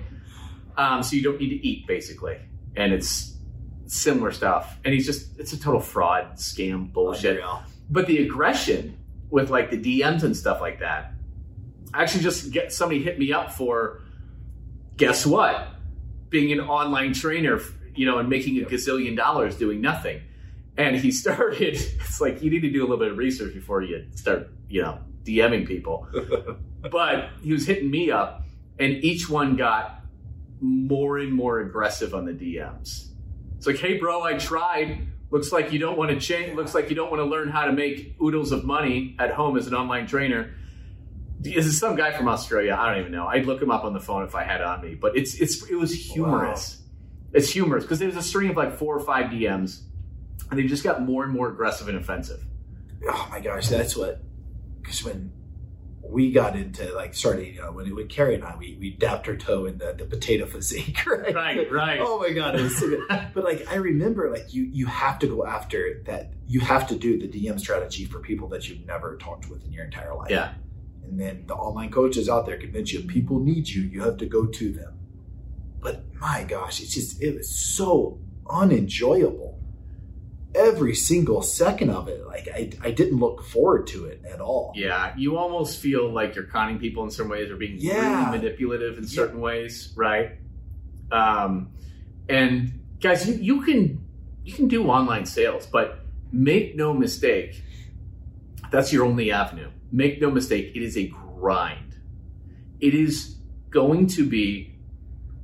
Um, 0.77 1.03
so 1.03 1.17
you 1.17 1.23
don't 1.23 1.41
need 1.41 1.51
to 1.51 1.67
eat 1.67 1.87
basically, 1.87 2.39
and 2.77 2.93
it's 2.93 3.37
similar 3.87 4.31
stuff. 4.33 4.79
And 4.85 4.93
he's 4.93 5.07
just 5.07 5.39
it's 5.39 5.53
a 5.53 5.59
total 5.59 5.81
fraud, 5.81 6.35
scam, 6.37 6.93
bullshit. 6.93 7.37
Unreal. 7.37 7.63
But 7.91 8.07
the 8.07 8.19
aggression 8.19 8.99
with 9.31 9.51
like 9.51 9.71
the 9.71 9.79
DMs 9.79 10.23
and 10.23 10.37
stuff 10.37 10.61
like 10.61 10.81
that, 10.81 11.13
I 11.95 12.03
actually 12.03 12.23
just 12.23 12.51
get 12.53 12.73
somebody 12.73 13.03
hit 13.03 13.19
me 13.19 13.33
up 13.33 13.53
for 13.53 14.03
guess 14.97 15.27
what, 15.27 15.69
being 16.29 16.53
an 16.53 16.61
online 16.61 17.13
trainer, 17.13 17.61
you 17.95 18.07
know, 18.07 18.19
and 18.19 18.29
making 18.29 18.61
a 18.63 18.67
gazillion 18.67 19.17
dollars 19.17 19.57
doing 19.57 19.81
nothing. 19.81 20.23
And 20.77 20.97
he 20.97 21.11
started. 21.23 21.75
It's 21.75 22.21
like 22.21 22.43
you 22.43 22.51
need 22.51 22.61
to 22.61 22.71
do 22.71 22.81
a 22.81 22.87
little 22.87 22.99
bit 22.99 23.13
of 23.13 23.19
research 23.19 23.55
before 23.55 23.83
you 23.83 24.07
start, 24.15 24.51
you 24.69 24.83
know, 24.83 24.99
DMing 25.25 25.67
people 25.67 26.07
but 26.91 27.31
he 27.43 27.53
was 27.53 27.67
hitting 27.67 27.91
me 27.91 28.11
up, 28.11 28.45
and 28.79 28.93
each 29.05 29.29
one 29.29 29.57
got 29.57 30.03
more 30.61 31.19
and 31.19 31.33
more 31.33 31.61
aggressive 31.61 32.15
on 32.15 32.25
the 32.25 32.33
DMs. 32.33 33.09
It's 33.57 33.67
like, 33.67 33.79
hey, 33.79 33.99
bro, 33.99 34.23
I 34.23 34.35
tried. 34.35 35.07
Looks 35.31 35.53
like 35.53 35.73
you 35.73 35.79
don't 35.79 35.99
want 35.99 36.11
to 36.11 36.21
change. 36.21 36.55
Looks 36.55 36.75
like 36.75 36.89
you 36.89 36.97
don't 36.97 37.11
want 37.11 37.21
to 37.21 37.25
learn 37.25 37.49
how 37.49 37.65
to 37.65 37.73
make 37.73 38.17
oodles 38.23 38.53
of 38.53 38.65
money 38.65 39.17
at 39.19 39.33
home 39.33 39.57
as 39.57 39.67
an 39.67 39.75
online 39.75 40.07
trainer. 40.07 40.55
This 41.39 41.67
is 41.67 41.79
some 41.79 41.97
guy 41.97 42.13
from 42.13 42.29
Australia. 42.29 42.77
I 42.79 42.91
don't 42.91 43.01
even 43.01 43.13
know. 43.13 43.27
I'd 43.27 43.47
look 43.47 43.61
him 43.61 43.71
up 43.71 43.85
on 43.85 43.93
the 43.93 44.01
phone 44.01 44.25
if 44.25 44.35
I 44.35 44.43
had 44.43 44.61
it 44.61 44.67
on 44.67 44.83
me. 44.83 44.95
But 44.95 45.17
it's 45.17 45.35
it's 45.35 45.69
it 45.69 45.77
was 45.77 45.93
humorous. 45.93 46.83
It's 47.33 47.51
humorous 47.51 47.85
because 47.85 47.99
there 47.99 48.09
was 48.09 48.17
a 48.17 48.23
string 48.23 48.51
of 48.51 48.57
like 48.57 48.79
four 48.79 48.97
or 48.97 49.01
five 49.01 49.27
DMs, 49.27 49.83
and 50.51 50.59
they 50.59 50.65
just 50.65 50.83
got 50.83 51.03
more 51.03 51.25
and 51.25 51.33
more 51.33 51.49
aggressive 51.49 51.89
and 51.89 51.99
offensive. 51.99 52.43
oh 53.09 53.29
my 53.31 53.41
gosh, 53.41 53.69
that's 53.69 53.97
what. 53.97 54.23
Because 54.81 55.05
when 55.05 55.33
we 56.11 56.31
got 56.31 56.57
into 56.57 56.93
like 56.95 57.15
starting, 57.15 57.55
you 57.55 57.63
uh, 57.63 57.67
know, 57.67 57.73
when, 57.73 57.95
when 57.95 58.09
Carrie 58.09 58.35
and 58.35 58.45
I, 58.45 58.57
we, 58.57 58.77
we 58.79 58.91
dapped 58.91 59.29
our 59.29 59.37
toe 59.37 59.67
in 59.67 59.79
the, 59.79 59.95
the 59.97 60.05
potato 60.05 60.47
physique, 60.47 61.05
right? 61.07 61.35
Right, 61.35 61.73
right. 61.73 62.01
Oh 62.01 62.21
my 62.21 62.31
God, 62.31 62.55
it 62.55 62.63
was 62.63 62.77
so 62.79 62.89
good. 62.89 63.03
but 63.35 63.45
like, 63.45 63.67
I 63.71 63.77
remember 63.77 64.31
like 64.31 64.55
you, 64.55 64.65
you 64.65 64.87
have 64.87 65.19
to 65.21 65.27
go 65.27 65.45
after 65.45 66.03
that. 66.07 66.33
You 66.47 66.61
have 66.61 66.87
to 66.89 66.97
do 66.97 67.19
the 67.19 67.29
DM 67.29 67.59
strategy 67.59 68.05
for 68.05 68.21
people 68.21 68.49
that 68.49 68.69
you've 68.69 68.87
never 68.87 69.17
talked 69.17 69.51
with 69.51 69.65
in 69.65 69.73
your 69.73 69.85
entire 69.85 70.15
life. 70.15 70.31
Yeah. 70.31 70.53
And 71.09 71.21
then 71.21 71.45
the 71.47 71.55
online 71.55 71.91
coaches 71.91 72.29
out 72.29 72.47
there 72.47 72.57
convince 72.59 72.93
you 72.93 73.01
people 73.03 73.39
need 73.39 73.69
you. 73.69 73.83
You 73.83 74.03
have 74.03 74.17
to 74.19 74.27
go 74.27 74.47
to 74.47 74.73
them. 74.73 74.99
But 75.81 76.05
my 76.21 76.45
gosh, 76.45 76.81
it's 76.81 76.95
just, 76.95 77.23
it 77.23 77.37
was 77.37 77.49
so 77.49 78.19
unenjoyable 78.49 79.53
every 80.55 80.95
single 80.95 81.43
second 81.43 81.91
of 81.91 82.09
it. 82.09 82.27
Like 82.27 82.49
I, 82.53 82.71
I 82.83 82.91
didn't 82.91 83.19
look 83.19 83.45
forward 83.45 83.87
to 83.89 84.07
it 84.07 84.23
at 84.25 84.41
all. 84.41 84.73
Yeah, 84.75 85.13
you 85.17 85.37
almost 85.37 85.79
feel 85.81 86.11
like 86.11 86.35
you're 86.35 86.45
conning 86.45 86.79
people 86.79 87.05
in 87.05 87.11
some 87.11 87.29
ways 87.29 87.51
or 87.51 87.57
being 87.57 87.77
Yeah. 87.79 88.27
really 88.31 88.39
manipulative 88.39 88.99
in 88.99 89.07
certain 89.07 89.41
ways, 89.41 89.93
right? 89.97 90.33
Um, 91.13 91.71
and 92.29 92.81
guys, 93.01 93.29
you, 93.29 93.35
you 93.35 93.63
can 93.63 94.05
you 94.45 94.53
can 94.55 94.67
do 94.69 94.89
online 94.89 95.27
sales, 95.27 95.67
but 95.67 96.01
make 96.33 96.75
no 96.77 96.93
mistake, 96.93 97.63
that's 98.71 98.93
your 98.93 99.05
only 99.05 99.31
avenue. 99.33 99.71
Make 99.93 100.21
no 100.21 100.31
mistake, 100.31 100.73
it 100.75 100.83
is 100.83 100.97
a 100.97 101.07
grind. 101.09 101.97
It 102.81 102.95
is 102.95 103.37
going 103.71 104.07
to 104.09 104.29
be 104.29 104.75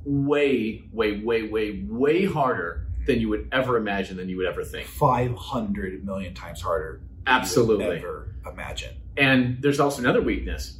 way, 0.05 0.83
way, 0.91 1.19
way, 1.19 1.43
way, 1.43 1.83
way 1.87 2.25
harder 2.25 2.87
than 3.05 3.19
you 3.19 3.29
would 3.29 3.49
ever 3.51 3.77
imagine, 3.77 4.17
than 4.17 4.29
you 4.29 4.37
would 4.37 4.45
ever 4.45 4.63
think. 4.63 4.87
500 4.87 6.05
million 6.05 6.33
times 6.33 6.61
harder. 6.61 6.93
than 6.93 7.01
you 7.01 7.07
would 7.25 7.27
Absolutely. 7.27 7.97
Ever 7.97 8.35
imagine. 8.49 8.95
And 9.17 9.61
there's 9.61 9.79
also 9.79 9.99
another 10.01 10.21
weakness. 10.21 10.79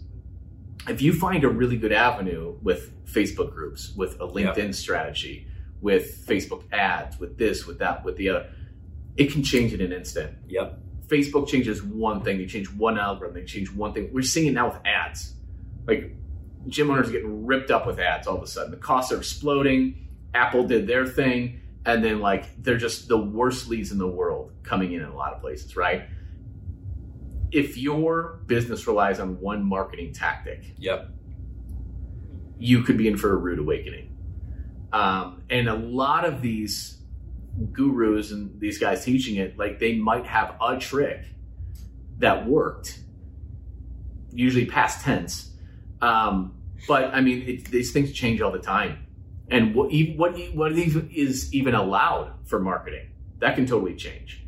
If 0.87 1.01
you 1.01 1.13
find 1.13 1.43
a 1.43 1.49
really 1.49 1.77
good 1.77 1.93
avenue 1.93 2.57
with 2.61 2.91
Facebook 3.05 3.53
groups, 3.53 3.93
with 3.95 4.15
a 4.19 4.27
LinkedIn 4.27 4.73
strategy, 4.75 5.47
with 5.81 6.25
Facebook 6.25 6.63
ads, 6.73 7.19
with 7.19 7.37
this, 7.37 7.65
with 7.65 7.79
that, 7.79 8.03
with 8.03 8.17
the 8.17 8.29
other, 8.29 8.49
it 9.15 9.31
can 9.31 9.43
change 9.43 9.73
in 9.73 9.81
an 9.81 9.91
instant. 9.91 10.35
Yep. 10.47 10.79
Facebook 11.13 11.47
changes 11.47 11.83
one 11.83 12.21
thing, 12.23 12.37
they 12.37 12.45
change 12.45 12.69
one 12.71 12.97
algorithm, 12.97 13.35
they 13.35 13.45
change 13.45 13.71
one 13.71 13.93
thing. 13.93 14.09
We're 14.11 14.23
seeing 14.23 14.47
it 14.47 14.53
now 14.53 14.67
with 14.69 14.79
ads. 14.85 15.33
Like 15.85 16.15
gym 16.67 16.89
owners 16.89 17.09
are 17.09 17.11
getting 17.11 17.45
ripped 17.45 17.69
up 17.71 17.85
with 17.85 17.99
ads 17.99 18.25
all 18.27 18.37
of 18.37 18.43
a 18.43 18.47
sudden. 18.47 18.71
The 18.71 18.77
costs 18.77 19.11
are 19.11 19.17
exploding. 19.17 20.07
Apple 20.33 20.63
did 20.65 20.87
their 20.87 21.05
thing, 21.05 21.59
and 21.85 22.03
then 22.03 22.19
like 22.19 22.61
they're 22.63 22.77
just 22.77 23.07
the 23.07 23.17
worst 23.17 23.69
leads 23.69 23.91
in 23.91 23.97
the 23.99 24.07
world 24.07 24.51
coming 24.63 24.93
in 24.93 25.01
in 25.01 25.07
a 25.07 25.15
lot 25.15 25.33
of 25.33 25.41
places, 25.41 25.75
right? 25.77 26.05
If 27.51 27.77
your 27.77 28.39
business 28.47 28.87
relies 28.87 29.19
on 29.19 29.39
one 29.39 29.63
marketing 29.63 30.13
tactic, 30.13 30.73
Yep. 30.79 31.09
you 32.57 32.81
could 32.81 32.97
be 32.97 33.07
in 33.07 33.17
for 33.17 33.31
a 33.31 33.35
rude 33.35 33.59
awakening. 33.59 34.09
Um, 34.91 35.43
and 35.49 35.67
a 35.67 35.75
lot 35.75 36.25
of 36.25 36.41
these 36.41 36.97
gurus 37.71 38.31
and 38.31 38.59
these 38.59 38.77
guys 38.77 39.05
teaching 39.05 39.35
it, 39.37 39.57
like 39.57 39.79
they 39.79 39.95
might 39.95 40.25
have 40.25 40.55
a 40.61 40.77
trick 40.77 41.25
that 42.19 42.47
worked, 42.47 42.99
usually 44.31 44.65
past 44.65 45.03
tense. 45.03 45.51
Um, 46.01 46.55
but 46.87 47.13
I 47.13 47.21
mean, 47.21 47.41
it, 47.47 47.65
these 47.65 47.91
things 47.91 48.11
change 48.11 48.41
all 48.41 48.51
the 48.51 48.59
time. 48.59 49.05
And 49.49 49.75
what, 49.75 49.91
what, 50.15 50.37
what 50.55 50.71
even 50.71 51.09
even 51.11 51.75
allowed 51.75 52.33
for 52.45 52.59
marketing 52.59 53.09
that 53.39 53.55
can 53.55 53.65
totally 53.65 53.95
change. 53.95 54.45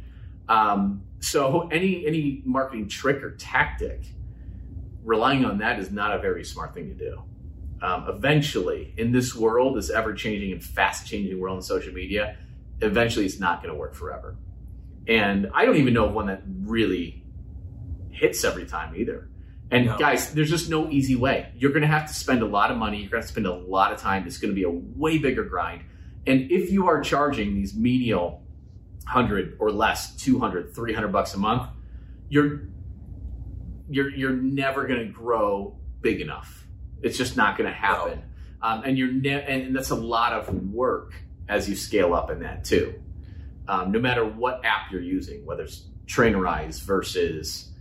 Um, 0.48 1.04
so 1.20 1.68
any 1.70 2.06
any 2.08 2.42
marketing 2.46 2.88
trick 2.88 3.22
or 3.24 3.36
tactic, 3.36 4.06
relying 5.04 5.46
on 5.46 5.58
that 5.60 5.80
is 5.80 5.92
not 5.92 6.16
a 6.16 6.20
very 6.20 6.44
smart 6.44 6.74
thing 6.74 6.88
to 6.88 6.94
do 6.94 7.22
um, 7.82 8.06
eventually 8.08 8.94
in 8.98 9.12
this 9.12 9.36
world, 9.36 9.78
this 9.78 9.90
ever 9.90 10.14
changing 10.14 10.52
and 10.52 10.64
fast 10.64 11.08
changing 11.08 11.40
world 11.40 11.58
in 11.58 11.62
social 11.62 11.94
media, 11.94 12.38
eventually 12.82 13.25
it's 13.25 13.39
not 13.39 13.62
going 13.62 13.74
to 13.74 13.79
work 13.79 13.94
forever. 13.96 14.36
And 15.08 15.50
I 15.53 15.65
don't 15.65 15.77
even 15.77 15.94
know 15.94 16.05
of 16.05 16.13
one 16.13 16.27
that 16.27 16.41
really 16.46 17.24
hits 18.12 18.44
every 18.44 18.65
time 18.65 18.96
either. 18.96 19.29
And 19.72 19.86
No. 19.88 19.98
guys, 19.98 20.34
there's 20.34 20.50
just 20.50 20.70
no 20.70 20.89
easy 20.89 21.15
way. 21.15 21.51
You're 21.58 21.72
going 21.72 21.82
to 21.82 21.88
have 21.88 22.08
to 22.08 22.13
spend 22.13 22.41
a 22.41 22.46
lot 22.46 22.72
of 22.72 22.77
money. 22.77 22.98
You're 22.98 23.10
going 23.10 23.22
to 23.22 23.25
have 23.25 23.25
to 23.27 23.32
spend 23.32 23.48
a 23.48 23.53
lot 23.53 23.91
of 23.91 24.00
time. 24.00 24.25
It's 24.27 24.38
going 24.38 24.51
to 24.51 24.55
be 24.55 24.63
a 24.63 24.70
way 24.70 25.17
bigger 25.17 25.44
grind. 25.44 25.84
And 26.27 26.51
if 26.51 26.72
you 26.72 26.88
are 26.88 27.01
charging 27.01 27.55
these 27.55 27.75
menial 27.75 28.44
100 29.03 29.58
or 29.60 29.72
less, 29.72 30.15
200, 30.15 30.74
300 30.74 31.08
bucks 31.12 31.34
a 31.34 31.38
month, 31.39 31.70
you're 32.29 32.62
you're 33.89 34.10
you're 34.10 34.34
never 34.34 34.88
going 34.88 35.00
to 35.00 35.12
grow 35.13 35.77
big 36.01 36.22
enough. 36.22 36.65
It's 37.03 37.17
just 37.17 37.38
not 37.38 37.58
going 37.58 37.70
to 37.70 37.75
happen. 37.75 38.24
Um, 38.62 38.84
and 38.84 38.98
you're 38.98 39.12
ne- 39.12 39.44
and 39.44 39.75
that's 39.75 39.91
a 39.91 39.96
lot 39.96 40.34
of 40.34 40.51
work 40.72 41.13
as 41.48 41.70
you 41.70 41.75
scale 41.75 42.14
up 42.14 42.30
in 42.32 42.40
that 42.40 42.64
too. 42.64 42.94
Um, 43.68 43.92
no 43.92 44.00
matter 44.00 44.25
what 44.25 44.64
app 44.64 44.92
you're 44.92 45.02
using, 45.02 45.46
whether 45.46 45.64
it's 45.64 45.88
Trainerize 46.06 46.82
versus, 46.82 47.72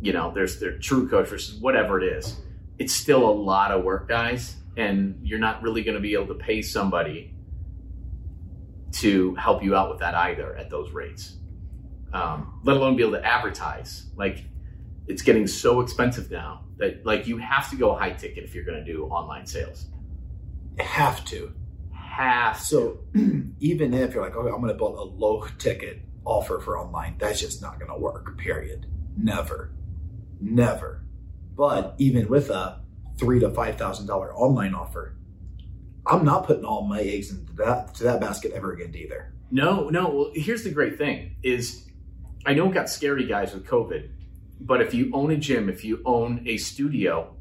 you 0.00 0.12
know, 0.12 0.32
there's 0.34 0.58
their 0.58 0.78
True 0.78 1.08
Coach 1.08 1.28
versus 1.28 1.60
whatever 1.60 2.00
it 2.00 2.16
is, 2.16 2.36
it's 2.78 2.94
still 2.94 3.28
a 3.28 3.30
lot 3.30 3.70
of 3.70 3.84
work, 3.84 4.08
guys. 4.08 4.56
And 4.76 5.18
you're 5.22 5.38
not 5.38 5.62
really 5.62 5.82
going 5.82 5.96
to 5.96 6.00
be 6.00 6.14
able 6.14 6.28
to 6.28 6.34
pay 6.34 6.62
somebody 6.62 7.34
to 8.92 9.34
help 9.34 9.62
you 9.62 9.76
out 9.76 9.90
with 9.90 9.98
that 10.00 10.14
either 10.14 10.56
at 10.56 10.70
those 10.70 10.90
rates. 10.92 11.36
Um, 12.12 12.60
let 12.64 12.76
alone 12.76 12.96
be 12.96 13.02
able 13.02 13.12
to 13.12 13.24
advertise. 13.24 14.06
Like 14.16 14.44
it's 15.06 15.22
getting 15.22 15.46
so 15.46 15.80
expensive 15.80 16.30
now 16.30 16.64
that 16.78 17.04
like 17.04 17.26
you 17.26 17.38
have 17.38 17.68
to 17.70 17.76
go 17.76 17.94
high 17.94 18.12
ticket 18.12 18.44
if 18.44 18.54
you're 18.54 18.64
going 18.64 18.84
to 18.84 18.92
do 18.92 19.04
online 19.06 19.46
sales. 19.46 19.86
You 20.78 20.84
have 20.84 21.24
to. 21.26 21.52
Have. 22.10 22.58
So 22.58 23.00
even 23.60 23.94
if 23.94 24.14
you're 24.14 24.22
like, 24.22 24.36
okay, 24.36 24.48
I'm 24.48 24.60
going 24.60 24.72
to 24.72 24.74
build 24.74 24.96
a 24.96 25.02
low 25.02 25.46
ticket 25.58 26.00
offer 26.24 26.58
for 26.60 26.78
online, 26.78 27.16
that's 27.18 27.40
just 27.40 27.62
not 27.62 27.78
going 27.78 27.90
to 27.90 27.98
work. 27.98 28.36
Period. 28.36 28.86
Never, 29.16 29.72
never. 30.40 31.04
But 31.56 31.94
even 31.98 32.28
with 32.28 32.50
a 32.50 32.80
three 33.18 33.38
to 33.40 33.50
five 33.50 33.76
thousand 33.76 34.06
dollar 34.06 34.34
online 34.34 34.74
offer, 34.74 35.14
I'm 36.06 36.24
not 36.24 36.46
putting 36.46 36.64
all 36.64 36.86
my 36.86 37.00
eggs 37.00 37.30
into 37.30 37.52
that 37.54 37.94
to 37.96 38.04
that 38.04 38.20
basket 38.20 38.52
ever 38.52 38.72
again 38.72 38.94
either. 38.94 39.32
No, 39.50 39.88
no. 39.88 40.08
Well, 40.08 40.30
here's 40.34 40.64
the 40.64 40.70
great 40.70 40.98
thing: 40.98 41.36
is 41.42 41.86
I 42.46 42.54
know 42.54 42.68
it 42.68 42.74
got 42.74 42.88
scary, 42.88 43.26
guys, 43.26 43.52
with 43.52 43.66
COVID. 43.66 44.10
But 44.60 44.82
if 44.82 44.94
you 44.94 45.10
own 45.12 45.30
a 45.30 45.36
gym, 45.36 45.68
if 45.68 45.84
you 45.84 46.02
own 46.04 46.44
a 46.46 46.56
studio, 46.56 47.36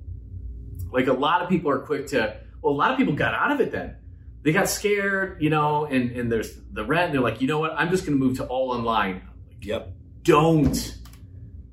like 0.92 1.08
a 1.08 1.14
lot 1.14 1.42
of 1.42 1.50
people 1.50 1.72
are 1.72 1.80
quick 1.80 2.08
to. 2.08 2.38
Well, 2.62 2.74
a 2.74 2.76
lot 2.76 2.92
of 2.92 2.98
people 2.98 3.14
got 3.14 3.34
out 3.34 3.52
of 3.52 3.62
it 3.62 3.72
then. 3.72 3.96
They 4.42 4.54
got 4.54 4.70
scared, 4.70 5.42
you 5.42 5.50
know, 5.50 5.86
and 5.86 6.12
and 6.12 6.32
there's 6.32 6.56
the 6.72 6.86
rent. 6.86 7.12
They're 7.12 7.22
like, 7.22 7.42
you 7.42 7.48
know 7.48 7.60
what? 7.60 7.74
I'm 7.74 7.90
just 7.90 8.06
going 8.06 8.18
to 8.18 8.24
move 8.24 8.38
to 8.38 8.46
all 8.46 8.72
online. 8.72 9.28
Yep. 9.62 9.92
Don't. 10.24 10.98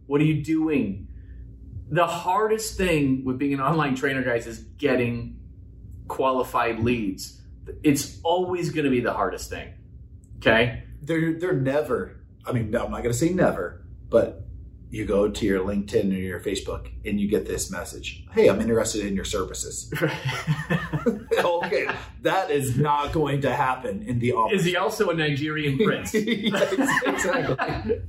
What 0.06 0.20
are 0.20 0.25
you 0.25 0.42
doing? 0.42 1.08
The 1.88 2.06
hardest 2.06 2.76
thing 2.76 3.25
with 3.25 3.38
being 3.38 3.54
an 3.54 3.61
online 3.61 3.94
trainer, 3.94 4.23
guys, 4.23 4.46
is 4.46 4.58
getting 4.58 5.38
qualified 6.08 6.80
leads. 6.80 7.40
It's 7.82 8.18
always 8.23 8.70
going 8.70 8.85
to 8.85 8.90
be 8.90 9.00
the 9.00 9.12
hardest 9.12 9.50
thing. 9.50 9.75
Okay. 10.38 10.85
They're 11.02 11.38
they're 11.38 11.52
never. 11.52 12.20
I 12.44 12.52
mean, 12.52 12.70
no, 12.70 12.85
I'm 12.85 12.90
not 12.90 13.02
going 13.02 13.12
to 13.12 13.18
say 13.18 13.30
never, 13.30 13.85
but 14.08 14.46
you 14.97 15.05
go 15.05 15.29
to 15.29 15.45
your 15.45 15.61
LinkedIn 15.61 16.11
or 16.11 16.19
your 16.19 16.41
Facebook 16.41 16.91
and 17.05 17.21
you 17.21 17.29
get 17.29 17.47
this 17.47 17.71
message: 17.71 18.25
"Hey, 18.33 18.49
I'm 18.49 18.61
interested 18.61 19.05
in 19.05 19.15
your 19.15 19.25
services." 19.25 19.93
okay, 21.38 21.87
that 22.23 22.50
is 22.50 22.79
not 22.79 23.12
going 23.12 23.43
to 23.43 23.55
happen 23.55 24.03
in 24.03 24.19
the 24.19 24.33
office. 24.33 24.61
Is 24.61 24.65
he 24.65 24.76
also 24.76 25.11
a 25.11 25.15
Nigerian 25.15 25.79
prince? 25.79 26.15
Yes, 26.47 26.73
exactly. 27.05 28.00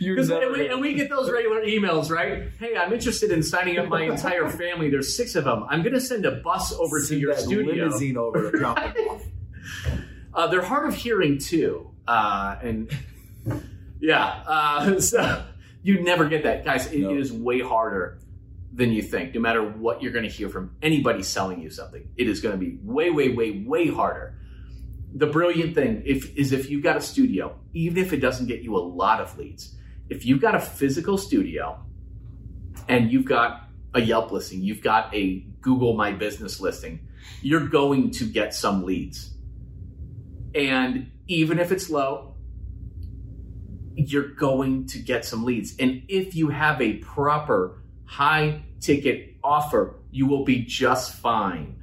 Never 0.00 0.42
and, 0.42 0.52
we, 0.52 0.68
and 0.68 0.80
we 0.80 0.94
get 0.94 1.10
those 1.10 1.30
regular 1.30 1.62
emails, 1.62 2.10
right? 2.10 2.48
Hey, 2.58 2.76
I'm 2.76 2.92
interested 2.92 3.30
in 3.30 3.42
signing 3.42 3.78
up 3.78 3.88
my 3.88 4.02
entire 4.02 4.48
family. 4.48 4.90
There's 4.90 5.14
six 5.16 5.34
of 5.34 5.44
them. 5.44 5.64
I'm 5.68 5.82
going 5.82 5.92
to 5.92 6.00
send 6.00 6.24
a 6.24 6.32
bus 6.32 6.72
over 6.72 7.00
to 7.02 7.18
your 7.18 7.36
studio. 7.36 7.74
limousine 7.74 8.16
over 8.16 8.50
to 8.50 8.58
drop 8.58 8.76
them 8.76 9.08
off. 9.08 9.22
Uh, 10.32 10.46
they're 10.46 10.62
hard 10.62 10.88
of 10.88 10.94
hearing 10.94 11.38
too, 11.38 11.90
uh, 12.06 12.56
and 12.62 12.90
yeah, 14.00 14.42
uh, 14.46 15.00
so 15.00 15.44
you 15.82 16.02
never 16.02 16.28
get 16.28 16.42
that, 16.44 16.64
guys. 16.64 16.90
It, 16.92 17.00
No. 17.00 17.10
it 17.10 17.20
is 17.20 17.32
way 17.32 17.60
harder 17.60 18.18
than 18.72 18.92
you 18.92 19.02
think. 19.02 19.34
No 19.34 19.40
matter 19.40 19.62
what 19.62 20.02
you're 20.02 20.12
going 20.12 20.28
to 20.28 20.30
hear 20.30 20.48
from 20.48 20.76
anybody 20.82 21.22
selling 21.22 21.60
you 21.60 21.70
something, 21.70 22.08
it 22.16 22.28
is 22.28 22.40
going 22.40 22.58
to 22.58 22.64
be 22.64 22.78
way, 22.82 23.10
way, 23.10 23.28
way, 23.30 23.64
way 23.66 23.88
harder. 23.88 24.36
The 25.12 25.26
brilliant 25.26 25.74
thing 25.74 26.02
if, 26.06 26.36
is 26.36 26.52
if 26.52 26.70
you've 26.70 26.84
got 26.84 26.96
a 26.96 27.00
studio, 27.00 27.58
even 27.72 27.98
if 27.98 28.12
it 28.12 28.18
doesn't 28.18 28.46
get 28.46 28.62
you 28.62 28.76
a 28.76 28.78
lot 28.78 29.20
of 29.20 29.36
leads, 29.36 29.74
if 30.08 30.24
you've 30.24 30.40
got 30.40 30.54
a 30.54 30.60
physical 30.60 31.18
studio 31.18 31.82
and 32.88 33.10
you've 33.10 33.24
got 33.24 33.68
a 33.94 34.00
Yelp 34.00 34.30
listing, 34.30 34.62
you've 34.62 34.82
got 34.82 35.12
a 35.14 35.40
Google 35.60 35.94
My 35.94 36.12
Business 36.12 36.60
listing, 36.60 37.08
you're 37.42 37.66
going 37.66 38.10
to 38.12 38.24
get 38.24 38.54
some 38.54 38.84
leads. 38.84 39.34
And 40.54 41.10
even 41.26 41.58
if 41.58 41.72
it's 41.72 41.90
low, 41.90 42.29
you're 44.08 44.34
going 44.34 44.86
to 44.88 44.98
get 44.98 45.24
some 45.24 45.44
leads. 45.44 45.76
And 45.78 46.02
if 46.08 46.34
you 46.34 46.48
have 46.48 46.80
a 46.80 46.94
proper 46.94 47.82
high 48.10 48.60
ticket 48.80 49.36
offer. 49.42 49.94
You 50.10 50.26
will 50.26 50.44
be 50.44 50.64
just 50.64 51.14
fine. 51.14 51.80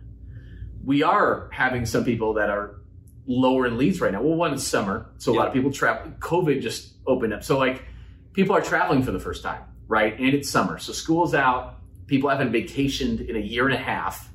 We 0.84 1.04
are 1.04 1.50
having 1.54 1.86
some 1.86 2.04
people 2.04 2.34
that 2.34 2.50
are 2.50 2.82
lower 3.26 3.66
in 3.66 3.78
leads 3.78 4.02
right 4.02 4.12
now. 4.12 4.22
Well, 4.22 4.36
one, 4.36 4.54
it's 4.54 4.64
summer, 4.64 5.10
so 5.18 5.34
a 5.34 5.36
lot 5.36 5.48
of 5.48 5.54
people 5.54 5.72
travel. 5.72 6.12
COVID 6.20 6.62
just 6.62 6.94
opened 7.06 7.34
up. 7.34 7.44
So, 7.44 7.58
like, 7.58 7.86
people 8.34 8.56
are 8.56 8.62
traveling 8.62 9.04
for 9.04 9.12
the 9.12 9.20
first 9.20 9.44
time, 9.44 9.62
right? 9.88 10.18
And 10.18 10.34
it's 10.34 10.50
summer. 10.50 10.80
So, 10.80 10.94
school's 10.94 11.34
out. 11.34 11.76
People 12.08 12.30
haven't 12.30 12.52
vacationed 12.52 13.28
in 13.28 13.36
a 13.36 13.40
year 13.40 13.66
and 13.66 13.74
a 13.74 13.82
half, 13.82 14.30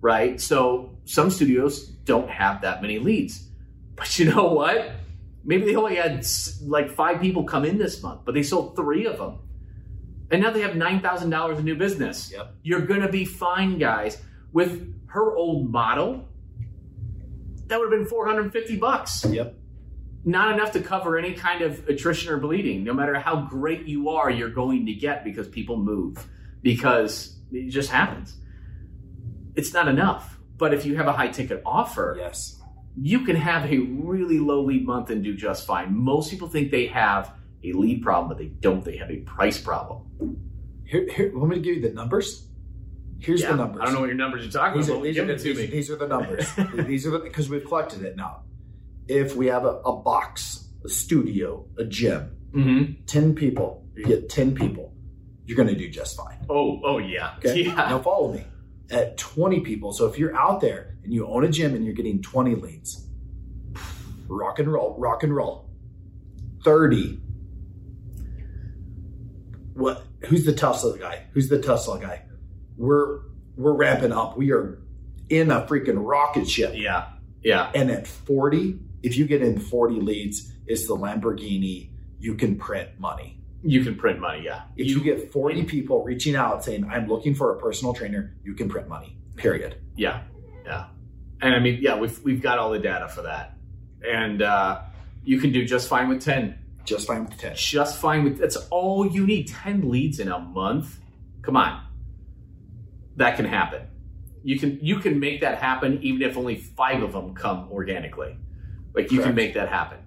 right? 0.00 0.40
So, 0.40 0.96
some 1.04 1.30
studios 1.30 1.86
don't 1.86 2.30
have 2.30 2.62
that 2.62 2.82
many 2.82 2.98
leads. 2.98 3.44
But 3.94 4.18
you 4.18 4.32
know 4.32 4.52
what? 4.52 4.92
Maybe 5.44 5.64
they 5.66 5.76
only 5.76 5.96
had 5.96 6.26
like 6.62 6.90
five 6.90 7.20
people 7.20 7.44
come 7.44 7.64
in 7.64 7.78
this 7.78 8.02
month, 8.02 8.22
but 8.24 8.34
they 8.34 8.42
sold 8.42 8.76
three 8.76 9.06
of 9.06 9.18
them. 9.18 9.38
And 10.30 10.42
now 10.42 10.50
they 10.50 10.60
have 10.60 10.72
$9,000 10.72 11.58
in 11.58 11.64
new 11.64 11.76
business. 11.76 12.30
Yep. 12.32 12.54
You're 12.62 12.82
going 12.82 13.00
to 13.00 13.08
be 13.08 13.24
fine, 13.24 13.78
guys. 13.78 14.20
With 14.52 14.94
her 15.08 15.34
old 15.34 15.70
model, 15.70 16.28
that 17.66 17.78
would 17.78 17.90
have 17.90 17.98
been 18.00 18.08
450 18.08 18.76
bucks. 18.76 19.24
Yep. 19.24 19.54
Not 20.24 20.52
enough 20.52 20.72
to 20.72 20.80
cover 20.80 21.16
any 21.16 21.32
kind 21.32 21.62
of 21.62 21.88
attrition 21.88 22.30
or 22.30 22.36
bleeding. 22.38 22.84
No 22.84 22.92
matter 22.92 23.14
how 23.18 23.42
great 23.42 23.86
you 23.86 24.10
are, 24.10 24.30
you're 24.30 24.50
going 24.50 24.84
to 24.86 24.92
get 24.92 25.24
because 25.24 25.48
people 25.48 25.78
move, 25.78 26.26
because 26.60 27.38
it 27.52 27.70
just 27.70 27.88
happens. 27.90 28.36
It's 29.54 29.72
not 29.72 29.88
enough. 29.88 30.38
But 30.58 30.74
if 30.74 30.84
you 30.84 30.96
have 30.96 31.06
a 31.06 31.12
high 31.12 31.28
ticket 31.28 31.62
offer, 31.64 32.16
Yes. 32.18 32.57
You 33.00 33.24
can 33.24 33.36
have 33.36 33.70
a 33.70 33.78
really 33.78 34.38
low 34.38 34.62
lead 34.62 34.84
month 34.86 35.10
and 35.10 35.22
do 35.22 35.34
just 35.34 35.66
fine. 35.66 35.94
Most 35.96 36.30
people 36.30 36.48
think 36.48 36.70
they 36.70 36.86
have 36.86 37.32
a 37.64 37.72
lead 37.72 38.02
problem, 38.02 38.28
but 38.28 38.38
they 38.38 38.46
don't. 38.46 38.84
They 38.84 38.96
have 38.96 39.10
a 39.10 39.18
price 39.18 39.58
problem. 39.60 40.06
Here, 40.84 41.06
here, 41.12 41.36
want 41.36 41.50
me 41.50 41.56
to 41.56 41.62
give 41.62 41.76
you 41.76 41.82
the 41.82 41.94
numbers? 41.94 42.46
Here's 43.20 43.42
Yeah, 43.42 43.50
the 43.52 43.56
numbers. 43.56 43.80
I 43.82 43.84
don't 43.86 43.94
know 43.94 44.00
what 44.00 44.06
your 44.06 44.16
numbers 44.16 44.42
you're 44.42 44.50
talking 44.52 44.80
These 44.80 44.88
about. 44.88 45.00
are, 45.00 45.02
these, 45.04 45.18
are, 45.18 45.26
to 45.26 45.34
these, 45.42 45.56
me. 45.56 45.66
these 45.66 45.90
are 45.90 45.96
the 45.96 46.06
numbers. 46.06 46.48
these 46.86 47.06
are 47.06 47.10
the 47.10 47.18
because 47.18 47.48
we've 47.50 47.64
collected 47.66 48.02
it 48.02 48.16
now. 48.16 48.42
If 49.08 49.34
we 49.36 49.46
have 49.46 49.64
a, 49.64 49.80
a 49.84 49.96
box, 49.96 50.68
a 50.84 50.88
studio, 50.88 51.66
a 51.78 51.84
gym, 51.84 52.30
hmm 52.52 52.84
ten 53.06 53.34
people, 53.34 53.84
you 53.96 54.04
get 54.06 54.28
ten 54.28 54.54
people, 54.54 54.92
you're 55.46 55.56
going 55.56 55.68
to 55.68 55.74
do 55.74 55.88
just 55.90 56.16
fine. 56.16 56.38
Oh, 56.48 56.80
oh 56.84 56.98
yeah, 56.98 57.34
Okay. 57.38 57.62
yeah. 57.66 57.74
Now 57.74 57.98
follow 58.00 58.32
me. 58.32 58.44
At 58.90 59.18
20 59.18 59.60
people, 59.60 59.92
so 59.92 60.06
if 60.06 60.18
you're 60.18 60.34
out 60.34 60.60
there 60.60 60.96
and 61.04 61.12
you 61.12 61.26
own 61.26 61.44
a 61.44 61.48
gym 61.48 61.74
and 61.74 61.84
you're 61.84 61.94
getting 61.94 62.22
20 62.22 62.54
leads, 62.54 63.06
rock 64.28 64.58
and 64.58 64.72
roll, 64.72 64.94
rock 64.98 65.22
and 65.22 65.34
roll. 65.34 65.68
30. 66.64 67.20
What? 69.74 70.04
Who's 70.26 70.44
the 70.44 70.52
Tesla 70.52 70.98
guy? 70.98 71.26
Who's 71.32 71.48
the 71.48 71.60
Tesla 71.60 72.00
guy? 72.00 72.22
We're 72.76 73.20
we're 73.56 73.74
ramping 73.74 74.12
up. 74.12 74.36
We 74.36 74.52
are 74.52 74.80
in 75.28 75.50
a 75.50 75.66
freaking 75.66 75.98
rocket 75.98 76.48
ship. 76.48 76.72
Yeah, 76.74 77.08
yeah. 77.42 77.70
And 77.74 77.90
at 77.90 78.06
40, 78.06 78.78
if 79.02 79.16
you 79.16 79.26
get 79.26 79.42
in 79.42 79.58
40 79.60 80.00
leads, 80.00 80.52
it's 80.66 80.86
the 80.86 80.96
Lamborghini. 80.96 81.90
You 82.18 82.34
can 82.34 82.56
print 82.56 82.90
money. 82.98 83.37
You 83.62 83.82
can 83.82 83.96
print 83.96 84.20
money. 84.20 84.44
Yeah. 84.44 84.62
If 84.76 84.86
you, 84.86 85.02
get 85.02 85.32
40 85.32 85.64
people 85.64 86.04
reaching 86.04 86.36
out 86.36 86.64
saying, 86.64 86.88
I'm 86.88 87.08
looking 87.08 87.34
for 87.34 87.56
a 87.56 87.58
personal 87.58 87.92
trainer, 87.92 88.32
you 88.44 88.54
can 88.54 88.68
print 88.68 88.88
money, 88.88 89.16
period. 89.36 89.76
Yeah, 89.96 90.22
yeah. 90.64 90.86
And 91.40 91.54
I 91.54 91.58
mean, 91.58 91.78
yeah, 91.80 91.96
we've 91.96 92.22
we've 92.24 92.42
got 92.42 92.58
all 92.58 92.70
the 92.70 92.78
data 92.78 93.08
for 93.08 93.22
that, 93.22 93.56
and 94.06 94.42
uh, 94.42 94.82
you 95.24 95.38
can 95.38 95.52
do 95.52 95.64
just 95.64 95.88
fine 95.88 96.08
with 96.08 96.20
ten. 96.20 96.58
Just 96.84 97.06
fine 97.06 97.26
with 97.26 97.36
10. 97.36 97.54
Just 97.54 97.98
fine 97.98 98.24
with 98.24 98.38
that's 98.38 98.56
all 98.70 99.06
you 99.06 99.26
need. 99.26 99.48
Ten 99.48 99.88
leads 99.90 100.18
in 100.18 100.28
a 100.28 100.38
month. 100.38 100.98
Come 101.42 101.56
on, 101.56 101.84
that 103.16 103.36
can 103.36 103.44
happen. 103.44 103.82
You 104.42 104.58
can 104.58 104.78
you 104.80 104.98
can 104.98 105.20
make 105.20 105.42
that 105.42 105.58
happen 105.58 106.00
even 106.02 106.22
if 106.22 106.36
only 106.36 106.56
five 106.56 107.02
of 107.02 107.12
them 107.12 107.34
come 107.34 107.68
organically. 107.70 108.36
Like 108.94 109.12
you 109.12 109.22
can 109.22 109.34
make 109.34 109.54
that 109.54 109.68
happen. 109.68 109.98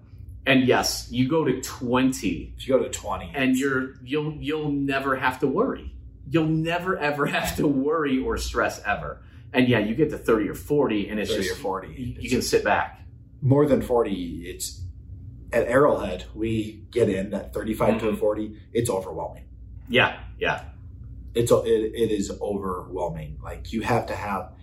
And 0.46 0.68
yes, 0.68 1.08
you 1.12 1.28
go 1.30 1.44
to 1.46 1.62
twenty, 1.62 2.54
If 2.58 2.68
you 2.68 2.78
go 2.78 2.84
to 2.84 2.90
20, 2.90 3.32
and 3.36 3.56
you're 3.56 3.96
you'll 4.04 4.34
you'll 4.34 4.72
never 4.72 5.16
have 5.16 5.40
to 5.42 5.48
worry. 5.48 5.94
You'll 6.30 6.48
never 6.48 6.98
ever 6.98 7.26
have 7.38 7.56
to 7.58 7.68
worry 7.68 8.20
or 8.20 8.38
stress 8.38 8.82
ever. 8.86 9.22
And 9.54 9.68
yeah, 9.68 9.80
you 9.80 9.94
get 9.96 10.10
to 10.10 10.18
thirty 10.18 10.50
or 10.50 10.56
forty, 10.56 11.10
and 11.10 11.20
it's 11.20 11.30
30 11.32 11.44
just 11.44 11.60
or 11.60 11.62
40. 11.62 11.88
You, 11.90 12.16
you 12.22 12.30
can 12.30 12.42
sit 12.42 12.64
back. 12.64 13.02
more 13.42 13.66
than 13.68 13.82
40, 13.82 14.44
it's 14.50 14.82
at 15.52 15.68
Arrowhead, 15.68 16.26
we 16.34 16.86
get 16.92 17.10
in 17.10 17.34
at 17.34 17.54
35 17.54 18.00
to 18.00 18.06
Mhm. 18.06 18.18
40, 18.20 18.56
it's 18.72 18.90
overwhelming. 18.90 19.44
Yeah, 19.90 20.18
yeah, 20.40 20.64
It's 21.34 21.52
it, 21.52 21.66
it 21.66 22.12
is 22.12 22.32
overwhelming. 22.40 23.38
Like 23.44 23.74
you 23.74 23.82
have 23.82 24.06
to 24.08 24.16
have 24.16 24.54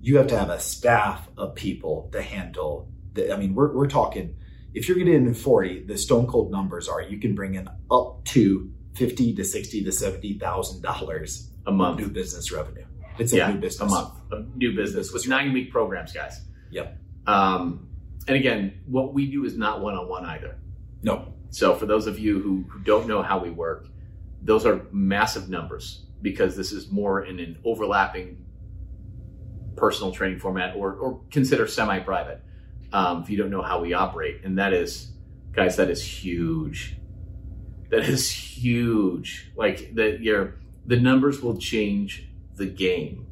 you 0.00 0.16
have 0.18 0.28
to 0.28 0.38
have 0.38 0.48
a 0.50 0.58
staff 0.60 1.28
of 1.36 1.54
people 1.54 2.08
to 2.12 2.22
handle 2.22 2.88
the 3.14 3.32
I 3.32 3.36
mean, 3.36 3.54
we're 3.54 3.72
we're 3.74 3.88
talking 3.88 4.36
if 4.74 4.88
you're 4.88 4.98
getting 4.98 5.14
in 5.14 5.34
40, 5.34 5.84
the 5.84 5.96
stone 5.96 6.26
cold 6.26 6.50
numbers 6.50 6.88
are 6.88 7.02
you 7.02 7.18
can 7.18 7.34
bring 7.34 7.54
in 7.54 7.68
up 7.90 8.24
to 8.26 8.70
50 8.94 9.34
to 9.34 9.44
60 9.44 9.84
to 9.84 9.92
70,000 9.92 10.82
dollars 10.82 11.50
a 11.66 11.72
month. 11.72 11.98
new 11.98 12.08
business 12.08 12.50
revenue. 12.52 12.84
It's 13.18 13.32
a 13.32 13.36
yeah, 13.36 13.52
new 13.52 13.58
business. 13.58 13.90
a 13.90 13.94
month 13.94 14.14
of 14.30 14.56
new 14.56 14.74
business 14.74 15.12
with 15.12 15.26
nine 15.28 15.52
week 15.52 15.70
programs, 15.70 16.12
guys. 16.12 16.40
Yep. 16.70 16.98
Um, 17.26 17.88
and 18.26 18.36
again, 18.36 18.80
what 18.86 19.14
we 19.14 19.30
do 19.30 19.44
is 19.44 19.56
not 19.56 19.80
one 19.80 19.94
on 19.94 20.08
one 20.08 20.24
either. 20.24 20.56
No. 21.02 21.32
So 21.50 21.74
for 21.74 21.86
those 21.86 22.06
of 22.06 22.18
you 22.18 22.40
who, 22.40 22.64
who 22.68 22.80
don't 22.80 23.06
know 23.08 23.22
how 23.22 23.38
we 23.38 23.50
work, 23.50 23.88
those 24.42 24.66
are 24.66 24.86
massive 24.92 25.48
numbers 25.48 26.04
because 26.22 26.56
this 26.56 26.72
is 26.72 26.90
more 26.90 27.24
in 27.24 27.38
an 27.40 27.58
overlapping 27.64 28.44
personal 29.76 30.12
training 30.12 30.38
format 30.38 30.76
or, 30.76 30.92
or 30.94 31.20
consider 31.30 31.66
semi-private 31.66 32.42
um, 32.92 33.22
if 33.22 33.30
you 33.30 33.36
don't 33.36 33.50
know 33.50 33.62
how 33.62 33.80
we 33.80 33.92
operate. 33.94 34.40
And 34.44 34.58
that 34.58 34.72
is, 34.72 35.10
guys, 35.52 35.76
that 35.76 35.90
is 35.90 36.02
huge. 36.02 36.96
That 37.90 38.00
is 38.00 38.30
huge. 38.30 39.50
Like 39.56 39.94
the 39.94 40.18
your 40.20 40.54
the 40.86 40.98
numbers 40.98 41.40
will 41.40 41.56
change 41.58 42.28
the 42.56 42.66
game. 42.66 43.26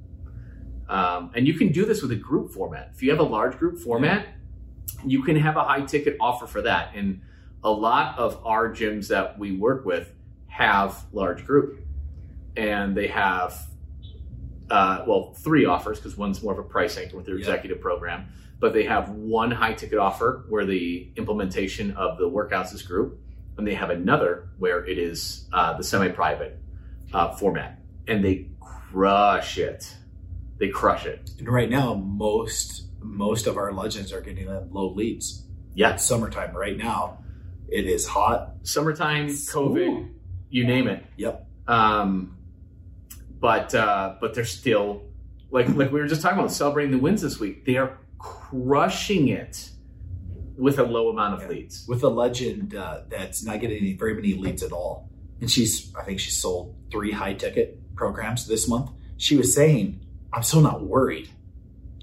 Um, 0.89 1.33
and 1.35 1.47
you 1.47 1.55
can 1.55 1.73
do 1.73 1.85
this 1.85 2.01
with 2.01 2.13
a 2.13 2.17
group 2.17 2.53
format. 2.53 2.91
If 2.95 3.03
you 3.03 3.11
have 3.11 3.19
a 3.19 3.25
large 3.25 3.59
group 3.59 3.79
format, 3.79 4.27
you 5.05 5.23
can 5.25 5.37
have 5.37 5.57
a 5.57 5.63
high 5.65 5.81
ticket 5.83 6.17
offer 6.21 6.47
for 6.47 6.63
that. 6.63 6.93
And 6.95 7.23
a 7.65 7.71
lot 7.71 8.19
of 8.19 8.41
our 8.47 8.71
gyms 8.71 9.09
that 9.09 9.39
we 9.39 9.53
work 9.53 9.85
with 9.85 10.13
have 10.47 11.05
large 11.13 11.45
group, 11.45 11.81
and 12.57 12.97
they 12.97 13.09
have 13.09 13.67
uh, 14.71 15.05
well 15.07 15.35
three 15.35 15.65
offers 15.65 15.99
because 15.99 16.17
one's 16.17 16.43
more 16.43 16.53
of 16.53 16.59
a 16.59 16.63
price 16.63 16.97
anchor 16.97 17.17
with 17.17 17.27
their 17.27 17.35
Yeah. 17.35 17.41
executive 17.41 17.81
program, 17.81 18.27
but 18.59 18.73
they 18.73 18.85
have 18.85 19.11
one 19.11 19.51
high 19.51 19.75
ticket 19.75 19.99
offer 19.99 20.45
where 20.49 20.65
the 20.65 21.11
implementation 21.17 21.93
of 21.93 22.19
the 22.19 22.29
workouts 22.29 22.73
is 22.75 22.83
group, 22.83 23.19
and 23.59 23.67
they 23.67 23.75
have 23.75 23.91
another 23.91 24.49
where 24.59 24.85
it 24.85 24.99
is 24.99 25.49
uh, 25.53 25.77
the 25.77 25.85
semi 25.85 26.09
private 26.09 26.59
uh, 27.13 27.35
format, 27.37 27.79
and 28.09 28.25
they 28.25 28.49
crush 28.61 29.59
it. 29.59 29.95
They 30.59 30.69
crush 30.69 31.05
it. 31.07 31.31
And 31.39 31.49
right 31.49 31.69
now, 31.69 31.95
most 31.95 32.85
most 33.01 33.47
of 33.47 33.57
our 33.57 33.73
legends 33.73 34.13
are 34.13 34.21
getting 34.21 34.49
in 34.49 34.73
low 34.73 34.89
leads. 34.93 35.45
Yeah, 35.75 35.95
It's 35.95 36.05
summertime 36.05 36.57
right 36.57 36.77
now. 36.77 37.19
It 37.69 37.87
is 37.87 38.07
hot. 38.07 38.55
summertime, 38.63 39.27
COVID, 39.29 39.89
Ooh. 39.89 40.09
you 40.49 40.65
name 40.67 40.89
it. 40.89 41.05
Yep. 41.17 41.47
Um, 41.69 42.39
but 43.39 43.75
uh, 43.75 44.15
but 44.21 44.35
they're 44.35 44.45
still 44.45 45.03
like 45.51 45.69
like 45.69 45.93
we 45.93 46.01
were 46.01 46.07
just 46.07 46.23
talking 46.23 46.39
about 46.39 46.53
celebrating 46.53 46.93
the 46.93 46.99
wins 46.99 47.21
this 47.23 47.39
week. 47.39 47.65
They 47.67 47.77
are 47.77 47.99
crushing 48.19 49.29
it 49.29 49.71
with 50.57 50.79
a 50.79 50.83
low 50.83 51.11
amount 51.11 51.35
of 51.35 51.43
Yeah. 51.43 51.49
leads. 51.49 51.87
With 51.87 52.03
a 52.03 52.09
legend 52.09 52.75
uh, 52.75 53.03
that's 53.09 53.45
not 53.45 53.61
getting 53.61 53.79
any, 53.79 53.93
very 53.95 54.15
many 54.15 54.35
leads 54.35 54.63
at 54.63 54.73
all. 54.73 55.11
And 55.41 55.51
she's, 55.51 55.95
I 55.95 56.03
think 56.03 56.19
she 56.21 56.31
sold 56.31 56.75
three 56.91 57.13
high 57.13 57.35
ticket 57.35 57.95
programs 57.95 58.47
this 58.47 58.67
month. 58.69 58.91
She 59.19 59.37
was 59.37 59.55
saying, 59.55 60.01
I'm 60.33 60.43
still 60.43 60.63
not 60.63 60.83
worried. 60.85 61.29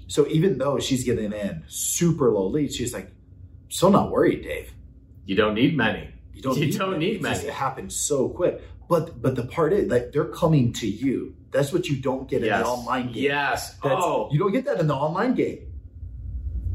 So 0.06 0.26
even 0.28 0.58
though 0.58 0.78
she's 0.78 1.02
getting 1.04 1.32
in 1.32 1.64
super 1.66 2.30
low 2.30 2.46
leads, 2.46 2.76
she's 2.76 2.92
like, 2.94 3.10
still 3.68 3.90
not 3.90 4.10
worried, 4.10 4.42
Dave. 4.42 4.72
You 5.26 5.34
don't 5.34 5.54
need 5.54 5.76
many. 5.76 6.10
You 6.32 6.42
don't 6.42 6.56
You 6.58 6.66
need 6.66 6.78
don't 6.78 6.90
many 6.92 7.12
need 7.12 7.22
many. 7.22 7.38
It 7.46 7.52
happens 7.52 7.96
so 7.96 8.28
quick. 8.28 8.60
But 8.88 9.20
but 9.22 9.34
the 9.34 9.44
part 9.44 9.72
is 9.72 9.90
like 9.90 10.12
they're 10.12 10.26
coming 10.26 10.72
to 10.74 10.86
you. 10.86 11.34
That's 11.50 11.72
what 11.72 11.86
you 11.88 11.96
don't 11.96 12.28
get 12.28 12.42
in 12.42 12.48
the 12.50 12.66
online 12.66 13.06
game. 13.12 13.22
Yes. 13.24 13.74
That's- 13.82 14.00
oh, 14.04 14.28
You 14.30 14.38
don't 14.38 14.52
get 14.52 14.66
that 14.66 14.78
in 14.78 14.86
the 14.86 14.94
online 14.94 15.34
game. 15.34 15.60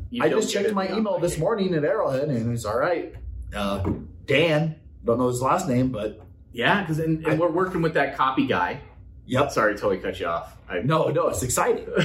You 0.09 0.23
I 0.23 0.29
just 0.29 0.51
checked 0.51 0.73
my 0.73 0.87
email 0.91 1.19
this 1.19 1.37
morning 1.37 1.73
at 1.73 1.83
Arrowhead 1.83 2.29
and 2.29 2.53
it's 2.53 2.65
all 2.65 2.77
right. 2.77 3.13
Uh, 3.55 3.83
Dan, 4.25 4.75
don't 5.05 5.17
know 5.17 5.27
his 5.27 5.41
last 5.41 5.67
name, 5.67 5.91
but 5.91 6.21
Yeah, 6.51 6.81
because 6.81 6.99
and, 6.99 7.23
and 7.25 7.33
I- 7.33 7.37
we're 7.37 7.49
working 7.51 7.81
with 7.81 7.93
that 7.95 8.15
copy 8.17 8.45
guy. 8.47 8.81
yep. 9.25 9.51
Sorry, 9.51 9.73
totally 9.75 9.97
cut 9.99 10.19
you 10.19 10.27
off. 10.27 10.55
I, 10.69 10.79
No, 10.79 11.07
no, 11.09 11.29
it's 11.29 11.41
exciting. 11.43 11.85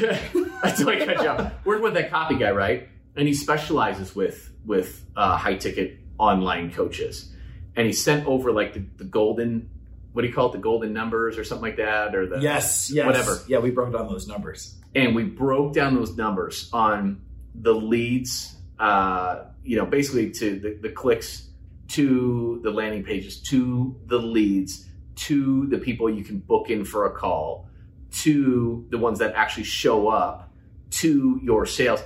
I 0.63 0.71
totally 0.71 1.05
cut 1.05 1.23
you 1.23 1.29
off. 1.29 1.53
Working 1.65 1.83
with 1.85 1.95
that 1.95 2.11
copy 2.11 2.37
guy, 2.37 2.51
right? 2.51 2.89
And 3.17 3.29
he 3.29 3.35
specializes 3.35 4.15
with 4.17 4.51
with 4.65 5.05
uh, 5.17 5.37
high 5.37 5.57
ticket 5.57 5.99
online 6.19 6.73
coaches. 6.73 7.31
And 7.77 7.87
he 7.87 7.93
sent 7.93 8.27
over 8.27 8.53
like 8.53 8.73
the, 8.75 8.85
the 8.97 9.05
golden 9.05 9.71
what 10.13 10.23
do 10.23 10.29
you 10.29 10.35
call 10.35 10.49
it, 10.49 10.53
the 10.53 10.59
golden 10.59 10.93
numbers 10.93 11.37
or 11.39 11.43
something 11.45 11.63
like 11.65 11.77
that, 11.79 12.15
or 12.15 12.27
the 12.27 12.39
yes, 12.41 12.89
yes, 12.91 13.05
whatever. 13.05 13.37
Yeah, 13.49 13.59
we 13.59 13.71
broke 13.71 13.93
down 13.93 14.07
those 14.09 14.29
numbers. 14.29 14.77
and 14.95 15.15
we 15.15 15.25
broke 15.25 15.75
down 15.75 15.95
those 15.97 16.17
numbers 16.17 16.71
on 16.73 17.21
the 17.55 17.73
leads, 17.73 18.57
uh, 18.79 19.45
you 19.63 19.77
know, 19.77 19.87
basically 19.87 20.31
to 20.31 20.59
the, 20.59 20.79
the 20.81 20.91
clicks 20.91 21.49
to 21.89 22.61
the 22.63 22.71
landing 22.71 23.05
pages, 23.05 23.41
to 23.41 23.95
the 24.07 24.19
leads, 24.19 24.89
to 25.17 25.67
the 25.69 25.79
people 25.79 26.11
you 26.11 26.25
can 26.25 26.39
book 26.39 26.71
in 26.71 26.85
for 26.85 27.07
a 27.07 27.13
call, 27.13 27.69
to 28.11 28.87
the 28.91 28.99
ones 28.99 29.19
that 29.19 29.35
actually 29.35 29.65
show 29.65 30.09
up, 30.09 30.51
to 30.91 31.41
your 31.43 31.67
sales. 31.67 32.03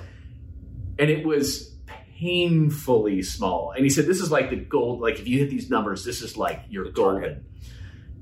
And 0.98 1.10
it 1.10 1.24
was 1.24 1.74
painfully 2.18 3.22
small. 3.22 3.72
And 3.72 3.84
he 3.84 3.90
said, 3.90 4.06
This 4.06 4.20
is 4.20 4.30
like 4.30 4.50
the 4.50 4.56
gold, 4.56 5.00
like 5.00 5.18
if 5.18 5.28
you 5.28 5.38
hit 5.38 5.50
these 5.50 5.70
numbers, 5.70 6.04
this 6.04 6.22
is 6.22 6.36
like 6.36 6.64
your 6.68 6.90
golden. 6.90 7.44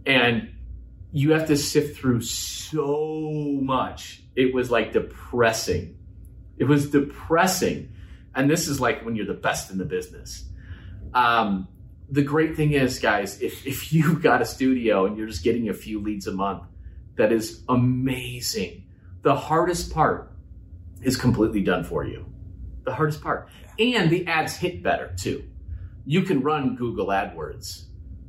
And 0.04 0.50
you 1.12 1.32
have 1.32 1.46
to 1.46 1.56
sift 1.56 1.96
through 1.96 2.20
so 2.20 3.58
much. 3.62 4.22
It 4.34 4.54
was 4.54 4.70
like 4.70 4.92
depressing. 4.92 5.96
It 6.58 6.64
was 6.64 6.90
depressing. 6.90 7.92
And 8.34 8.50
this 8.50 8.68
is 8.68 8.80
like 8.80 9.04
when 9.04 9.16
you're 9.16 9.26
the 9.26 9.34
best 9.34 9.70
in 9.70 9.78
the 9.78 9.84
business. 9.84 10.44
Um, 11.14 11.68
the 12.10 12.22
great 12.22 12.56
thing 12.56 12.72
is, 12.72 12.98
guys, 12.98 13.40
if, 13.40 13.66
if 13.66 13.92
you've 13.92 14.22
got 14.22 14.42
a 14.42 14.44
studio 14.44 15.06
and 15.06 15.16
you're 15.16 15.26
just 15.26 15.42
getting 15.44 15.68
a 15.68 15.74
few 15.74 16.00
leads 16.00 16.26
a 16.26 16.32
month, 16.32 16.64
that 17.16 17.32
is 17.32 17.62
amazing. 17.68 18.84
The 19.22 19.34
hardest 19.34 19.92
part 19.92 20.32
is 21.02 21.16
completely 21.16 21.62
done 21.62 21.82
for 21.84 22.04
you. 22.04 22.26
The 22.84 22.94
hardest 22.94 23.20
part. 23.22 23.48
And 23.78 24.10
the 24.10 24.26
ads 24.26 24.56
hit 24.56 24.82
better 24.82 25.14
too. 25.16 25.44
You 26.04 26.22
can 26.22 26.42
run 26.42 26.76
Google 26.76 27.06
AdWords 27.08 27.84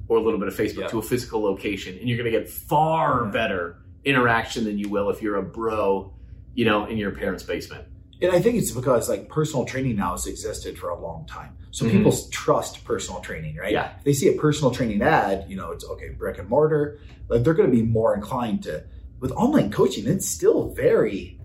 or 0.07 0.17
a 0.17 0.21
little 0.21 0.39
bit 0.39 0.47
of 0.47 0.55
Facebook 0.55 0.81
Yeah. 0.81 0.87
to 0.87 0.99
a 0.99 1.01
physical 1.01 1.41
location, 1.41 1.97
and 1.99 2.07
you're 2.07 2.17
going 2.17 2.31
to 2.31 2.37
get 2.39 2.49
far 2.49 3.25
better 3.25 3.77
interaction 4.05 4.63
than 4.63 4.77
you 4.79 4.89
will 4.89 5.09
if 5.09 5.21
you're 5.21 5.35
a 5.35 5.43
bro, 5.43 6.13
you 6.55 6.65
know, 6.65 6.85
in 6.85 6.97
your 6.97 7.11
parents' 7.11 7.43
basement. 7.43 7.85
And 8.21 8.31
I 8.31 8.39
think 8.41 8.55
it's 8.55 8.71
because 8.71 9.09
like 9.09 9.29
personal 9.29 9.65
training 9.65 9.95
now 9.95 10.11
has 10.11 10.25
existed 10.25 10.77
for 10.77 10.89
a 10.89 10.99
long 10.99 11.25
time. 11.27 11.55
So 11.71 11.85
Mhm. 11.85 11.91
people 11.91 12.13
trust 12.31 12.83
personal 12.85 13.21
training, 13.21 13.57
right? 13.57 13.71
Yeah. 13.71 13.91
If 13.99 14.03
they 14.05 14.13
see 14.13 14.27
a 14.29 14.33
personal 14.39 14.71
training 14.71 15.01
ad, 15.01 15.45
you 15.47 15.55
know, 15.55 15.71
it's 15.71 15.85
okay, 15.85 16.09
brick 16.09 16.39
and 16.39 16.49
mortar, 16.49 16.97
like 17.29 17.43
they're 17.43 17.53
going 17.53 17.69
to 17.69 17.75
be 17.75 17.83
more 17.83 18.15
inclined 18.15 18.63
to. 18.63 18.83
With 19.19 19.31
online 19.31 19.71
coaching, 19.71 20.07
it's 20.07 20.27
still 20.27 20.69
very 20.73 21.39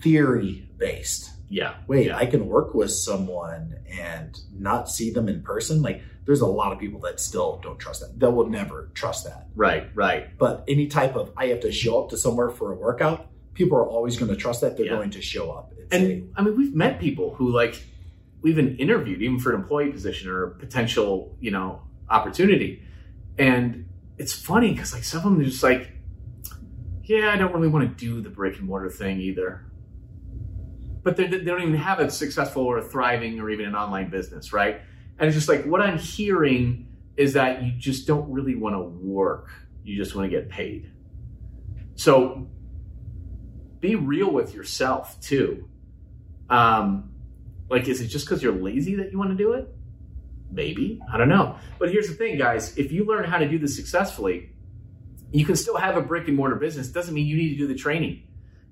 theory 0.00 0.68
based. 0.78 1.30
Yeah. 1.48 1.74
Wait, 1.86 2.06
Yeah. 2.06 2.16
I 2.16 2.26
can 2.26 2.48
work 2.48 2.74
with 2.74 2.90
someone 2.90 3.76
and 4.00 4.38
not 4.52 4.88
see 4.90 5.10
them 5.10 5.28
in 5.28 5.42
person. 5.42 5.82
Like, 5.82 6.02
there's 6.24 6.40
a 6.40 6.46
lot 6.46 6.72
of 6.72 6.78
people 6.80 6.98
that 7.00 7.20
still 7.20 7.60
don't 7.62 7.78
trust 7.78 8.00
that. 8.00 8.18
That 8.18 8.32
will 8.32 8.48
never 8.48 8.90
trust 8.94 9.24
that. 9.24 9.46
Right, 9.54 9.88
right. 9.94 10.36
But 10.38 10.64
any 10.66 10.88
type 10.88 11.14
of 11.14 11.32
I 11.36 11.46
have 11.46 11.60
to 11.60 11.70
show 11.70 12.02
up 12.02 12.10
to 12.10 12.16
somewhere 12.16 12.50
for 12.50 12.72
a 12.72 12.76
workout, 12.76 13.28
people 13.56 13.76
are 13.78 13.88
always 13.88 14.16
going 14.16 14.30
to 14.30 14.36
trust 14.36 14.60
that 14.60 14.76
they're 14.76 14.86
Yeah. 14.86 14.96
going 14.96 15.10
to 15.10 15.20
show 15.22 15.50
up. 15.50 15.72
and 15.90 16.04
And 16.04 16.32
I 16.36 16.42
mean, 16.42 16.56
we've 16.56 16.74
met 16.74 17.00
people 17.00 17.34
who 17.34 17.50
like 17.50 17.82
we've 18.42 18.54
been 18.56 18.76
interviewed 18.76 19.20
even 19.22 19.38
for 19.40 19.52
an 19.52 19.60
employee 19.60 19.90
position 19.90 20.30
or 20.30 20.44
a 20.44 20.50
potential, 20.50 21.36
you 21.40 21.50
know, 21.50 21.80
opportunity. 22.08 22.82
And 23.38 23.86
it's 24.18 24.32
funny 24.32 24.70
because 24.72 24.92
like 24.92 25.04
some 25.04 25.18
of 25.18 25.24
them 25.24 25.40
are 25.40 25.44
just 25.44 25.62
like, 25.62 25.90
yeah, 27.04 27.30
I 27.32 27.36
don't 27.36 27.52
really 27.52 27.68
want 27.68 27.88
to 27.88 28.04
do 28.06 28.20
the 28.20 28.30
brick 28.30 28.58
and 28.58 28.66
mortar 28.66 28.90
thing 28.90 29.20
either. 29.20 29.64
But 31.02 31.16
they, 31.16 31.26
they 31.26 31.38
don't 31.44 31.62
even 31.62 31.76
have 31.76 31.98
a 32.00 32.10
successful 32.10 32.64
or 32.64 32.78
a 32.78 32.82
thriving 32.82 33.38
or 33.40 33.48
even 33.50 33.66
an 33.66 33.74
online 33.74 34.10
business, 34.10 34.52
right? 34.52 34.80
And 35.18 35.26
it's 35.28 35.36
just 35.36 35.48
like 35.48 35.64
what 35.64 35.80
I'm 35.80 35.98
hearing 35.98 36.88
is 37.16 37.32
that 37.34 37.62
you 37.62 37.72
just 37.78 38.06
don't 38.06 38.30
really 38.30 38.54
want 38.54 38.74
to 38.74 38.80
work. 38.80 39.50
You 39.84 39.96
just 39.96 40.14
want 40.14 40.30
to 40.30 40.36
get 40.36 40.48
paid. 40.48 40.90
So 41.94 42.48
be 43.80 43.94
real 43.94 44.30
with 44.30 44.54
yourself 44.54 45.20
too. 45.20 45.68
Um, 46.48 47.10
like, 47.68 47.88
is 47.88 48.00
it 48.00 48.06
just 48.06 48.26
because 48.26 48.42
you're 48.42 48.54
lazy 48.54 48.94
that 48.96 49.12
you 49.12 49.18
want 49.18 49.30
to 49.30 49.36
do 49.36 49.52
it? 49.52 49.68
Maybe. 50.50 51.00
I 51.12 51.18
don't 51.18 51.28
know. 51.28 51.56
But 51.78 51.90
here's 51.90 52.08
the 52.08 52.14
thing, 52.14 52.38
guys. 52.38 52.76
If 52.78 52.92
you 52.92 53.04
learn 53.04 53.24
how 53.24 53.38
to 53.38 53.48
do 53.48 53.58
this 53.58 53.74
successfully, 53.74 54.50
you 55.32 55.44
can 55.44 55.56
still 55.56 55.76
have 55.76 55.96
a 55.96 56.00
brick 56.00 56.28
and 56.28 56.36
mortar 56.36 56.56
business. 56.56 56.88
Doesn't 56.88 57.14
mean 57.14 57.26
you 57.26 57.36
need 57.36 57.50
to 57.50 57.56
do 57.56 57.66
the 57.66 57.74
training. 57.74 58.22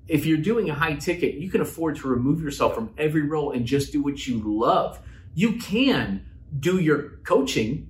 If 0.06 0.26
you're 0.26 0.38
doing 0.38 0.70
a 0.70 0.74
high 0.74 0.94
ticket, 0.94 1.34
you 1.34 1.50
can 1.50 1.60
afford 1.60 1.96
to 1.96 2.08
remove 2.08 2.42
yourself 2.42 2.74
from 2.74 2.92
every 2.98 3.22
role 3.22 3.52
and 3.52 3.66
just 3.66 3.92
do 3.92 4.02
what 4.02 4.26
you 4.26 4.40
love. 4.44 5.00
You 5.34 5.54
can 5.54 6.26
do 6.60 6.78
your 6.78 7.16
coaching, 7.24 7.88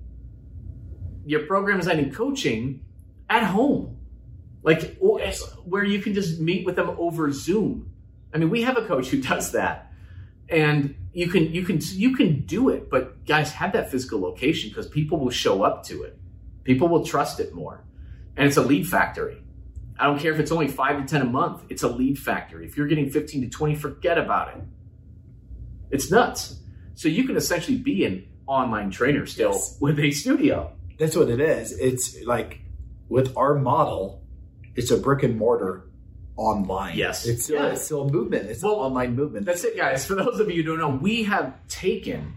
your 1.25 1.45
program 1.45 1.77
design 1.77 1.99
and 1.99 2.13
coaching 2.13 2.85
at 3.29 3.43
home. 3.43 3.97
Like, 4.65 4.97
where 4.99 5.83
you 5.83 5.99
can 6.01 6.13
just 6.15 6.39
meet 6.39 6.65
with 6.65 6.75
them 6.75 6.89
over 6.97 7.31
Zoom. 7.31 7.91
I 8.33 8.39
mean, 8.39 8.49
we 8.49 8.63
have 8.63 8.77
a 8.77 8.85
coach 8.85 9.09
who 9.09 9.21
does 9.31 9.51
that, 9.51 9.91
and 10.49 10.95
you 11.13 11.27
can 11.29 11.53
you 11.53 11.63
can 11.63 11.79
you 11.93 12.15
can 12.15 12.41
do 12.47 12.69
it. 12.69 12.89
But 12.89 13.25
guys, 13.25 13.51
have 13.53 13.73
that 13.73 13.91
physical 13.91 14.19
location 14.19 14.69
because 14.71 14.87
people 14.87 15.19
will 15.19 15.29
show 15.29 15.61
up 15.63 15.83
to 15.85 16.01
it. 16.03 16.17
People 16.63 16.87
will 16.87 17.05
trust 17.05 17.39
it 17.39 17.53
more, 17.53 17.83
and 18.35 18.47
it's 18.47 18.57
a 18.57 18.61
lead 18.63 18.87
factory. 18.87 19.37
I 19.99 20.07
don't 20.07 20.19
care 20.19 20.33
if 20.33 20.39
it's 20.39 20.51
only 20.51 20.67
five 20.67 20.99
to 20.99 21.05
ten 21.07 21.21
a 21.21 21.29
month. 21.29 21.63
It's 21.69 21.83
a 21.83 21.87
lead 21.87 22.17
factory. 22.17 22.65
If 22.65 22.75
you're 22.75 22.87
getting 22.87 23.09
fifteen 23.11 23.41
to 23.43 23.49
twenty, 23.49 23.75
forget 23.75 24.17
about 24.17 24.57
it. 24.57 24.63
It's 25.91 26.09
nuts. 26.09 26.59
So 26.95 27.07
you 27.07 27.25
can 27.25 27.37
essentially 27.37 27.77
be 27.77 28.03
an 28.05 28.25
online 28.47 28.89
trainer 28.89 29.25
still 29.27 29.51
Yes. 29.51 29.77
with 29.79 29.99
a 29.99 30.09
studio. 30.11 30.71
That's 30.97 31.15
what 31.15 31.29
it 31.29 31.39
is. 31.39 31.71
It's 31.77 32.23
like 32.23 32.61
with 33.09 33.35
our 33.37 33.53
model, 33.55 34.21
it's 34.75 34.91
a 34.91 34.97
brick 34.97 35.23
and 35.23 35.37
mortar 35.37 35.83
online. 36.37 36.97
Yes. 36.97 37.25
It's 37.25 37.45
still, 37.45 37.55
Yeah. 37.55 37.67
it's 37.71 37.83
still 37.83 38.01
a 38.07 38.11
movement. 38.11 38.49
It's 38.49 38.61
Well, 38.63 38.73
an 38.75 38.79
online 38.91 39.15
movement. 39.15 39.45
That's 39.45 39.63
it, 39.63 39.77
guys. 39.77 40.05
For 40.05 40.15
those 40.15 40.39
of 40.39 40.49
you 40.51 40.63
who 40.63 40.63
don't 40.63 40.79
know, 40.79 40.99
we 41.01 41.23
have 41.23 41.53
taken 41.67 42.33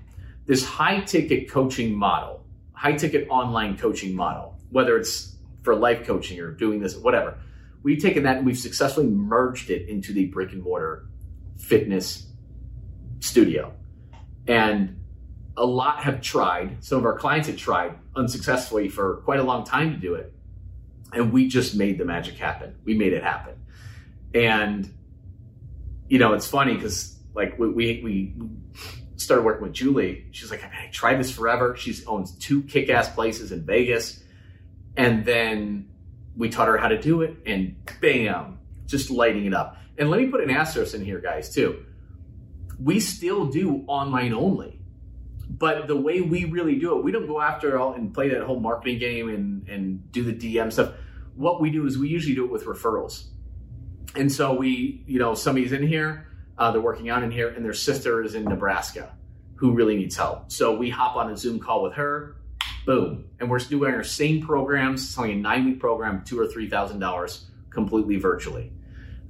this 0.47 0.65
high 0.65 1.01
ticket 1.01 1.51
coaching 1.51 1.95
model, 1.95 2.45
high 2.73 2.93
ticket 2.93 3.27
online 3.29 3.77
coaching 3.77 4.15
model, 4.15 4.57
whether 4.71 4.97
it's 4.97 5.35
for 5.63 5.75
life 5.75 6.07
coaching 6.07 6.41
or 6.41 6.53
doing 6.53 6.81
this, 6.81 6.97
whatever. 6.97 7.37
We've 7.83 8.01
taken 8.01 8.23
that 8.23 8.39
and 8.39 8.47
we've 8.47 8.59
successfully 8.59 9.07
merged 9.07 9.71
it 9.71 9.89
into 9.89 10.13
the 10.13 10.27
brick 10.27 10.53
and 10.53 10.63
mortar 10.63 11.07
fitness 11.59 12.27
studio. 13.21 13.73
And 14.47 14.97
a 15.57 15.67
lot 15.67 15.99
have 16.05 16.21
tried. 16.21 16.85
Some 16.85 16.99
of 16.99 17.05
our 17.05 17.19
clients 17.19 17.49
have 17.49 17.57
tried 17.57 17.95
unsuccessfully 18.15 18.89
for 18.89 19.17
quite 19.25 19.41
a 19.41 19.43
long 19.43 19.65
time 19.65 19.91
to 19.93 19.97
do 19.99 20.15
it. 20.15 20.33
And 21.13 21.33
we 21.33 21.49
just 21.49 21.75
made 21.75 21.99
the 21.99 22.05
magic 22.05 22.37
happen. 22.37 22.77
We 22.85 22.95
made 22.95 23.13
it 23.13 23.23
happen. 23.23 23.55
And 24.35 24.93
you 26.09 26.19
know, 26.19 26.33
it's 26.35 26.49
funny 26.49 26.75
because 26.75 27.17
like 27.35 27.59
we, 27.59 27.69
we 27.69 28.01
we 28.03 28.35
started 29.17 29.43
working 29.43 29.63
with 29.63 29.73
Julie. 29.73 30.27
She's 30.31 30.51
like, 30.51 30.65
I 30.65 30.89
tried 30.93 31.17
this 31.17 31.31
forever. 31.31 31.77
She 31.77 31.95
owns 32.07 32.33
two 32.33 32.63
kick-ass 32.63 33.11
places 33.11 33.53
in 33.53 33.65
Vegas, 33.65 34.23
and 34.97 35.25
then 35.25 35.89
we 36.37 36.49
taught 36.49 36.69
her 36.69 36.79
how 36.79 36.89
to 36.89 37.01
do 37.01 37.23
it, 37.23 37.37
and 37.47 37.77
bam, 38.01 38.59
just 38.87 39.11
lighting 39.11 39.45
it 39.45 39.55
up. 39.55 39.77
And 39.99 40.09
let 40.11 40.21
me 40.21 40.29
put 40.29 40.41
an 40.41 40.51
asterisk 40.51 40.95
in 40.95 41.05
here, 41.05 41.19
guys, 41.21 41.53
too. 41.53 41.85
We 42.81 43.01
still 43.01 43.47
do 43.47 43.85
online 43.89 44.33
only, 44.33 44.78
but 45.49 45.87
the 45.87 45.97
way 45.97 46.21
we 46.21 46.45
really 46.45 46.77
do 46.77 46.99
it, 46.99 47.05
we 47.05 47.13
don't 47.13 47.27
go 47.27 47.41
after 47.41 47.79
all 47.79 47.95
and 47.95 48.13
play 48.13 48.29
that 48.31 48.43
whole 48.43 48.61
marketing 48.61 48.99
game 48.99 49.29
and 49.29 49.69
and 49.69 50.13
do 50.13 50.25
the 50.25 50.33
DM 50.33 50.73
stuff. 50.73 50.93
What 51.35 51.61
we 51.61 51.71
do 51.71 51.87
is 51.87 51.99
we 51.99 52.09
usually 52.09 52.35
do 52.35 52.45
it 52.45 52.51
with 52.51 52.65
referrals. 52.65 53.29
And 54.17 54.33
so 54.33 54.55
we, 54.55 55.05
you 55.07 55.19
know, 55.19 55.35
somebody's 55.35 55.73
in 55.73 55.87
here, 55.87 56.27
uh, 56.57 56.73
they're 56.73 56.81
working 56.81 57.11
out 57.11 57.23
in 57.23 57.31
here, 57.31 57.49
and 57.49 57.65
their 57.65 57.75
sister 57.75 58.23
is 58.23 58.35
in 58.35 58.45
Nebraska 58.45 59.13
who 59.59 59.73
really 59.73 59.97
needs 59.97 60.17
help. 60.17 60.51
So 60.53 60.77
we 60.77 60.89
hop 60.89 61.17
on 61.17 61.31
a 61.31 61.37
Zoom 61.37 61.59
call 61.59 61.83
with 61.83 61.95
her, 61.95 62.37
boom, 62.87 63.25
and 63.41 63.51
we're 63.51 63.59
doing 63.59 63.93
our 63.93 64.05
same 64.05 64.41
programs. 64.41 65.19
Only 65.19 65.33
a 65.33 65.37
nine 65.37 65.65
week 65.65 65.81
program, 65.81 66.23
two 66.25 66.39
or 66.39 66.47
three 66.47 66.71
thousand 66.71 67.01
dollars, 67.01 67.51
completely 67.71 68.17
virtually, 68.17 68.73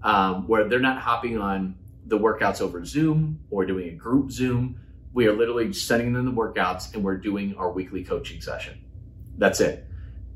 um, 0.02 0.46
where 0.46 0.68
they're 0.68 0.81
not 0.81 1.00
hopping 1.00 1.38
on 1.38 1.76
the 2.07 2.18
workouts 2.18 2.61
over 2.61 2.85
Zoom 2.85 3.40
or 3.50 3.64
doing 3.64 3.88
a 3.88 3.92
group 3.92 4.31
Zoom. 4.31 4.78
We 5.18 5.26
are 5.26 5.33
literally 5.33 5.72
sending 5.72 6.12
them 6.12 6.26
the 6.26 6.31
workouts, 6.31 6.94
and 6.94 7.02
we're 7.02 7.16
doing 7.16 7.57
our 7.57 7.72
weekly 7.72 8.04
coaching 8.04 8.40
session. 8.40 8.78
That's 9.37 9.59
it, 9.61 9.85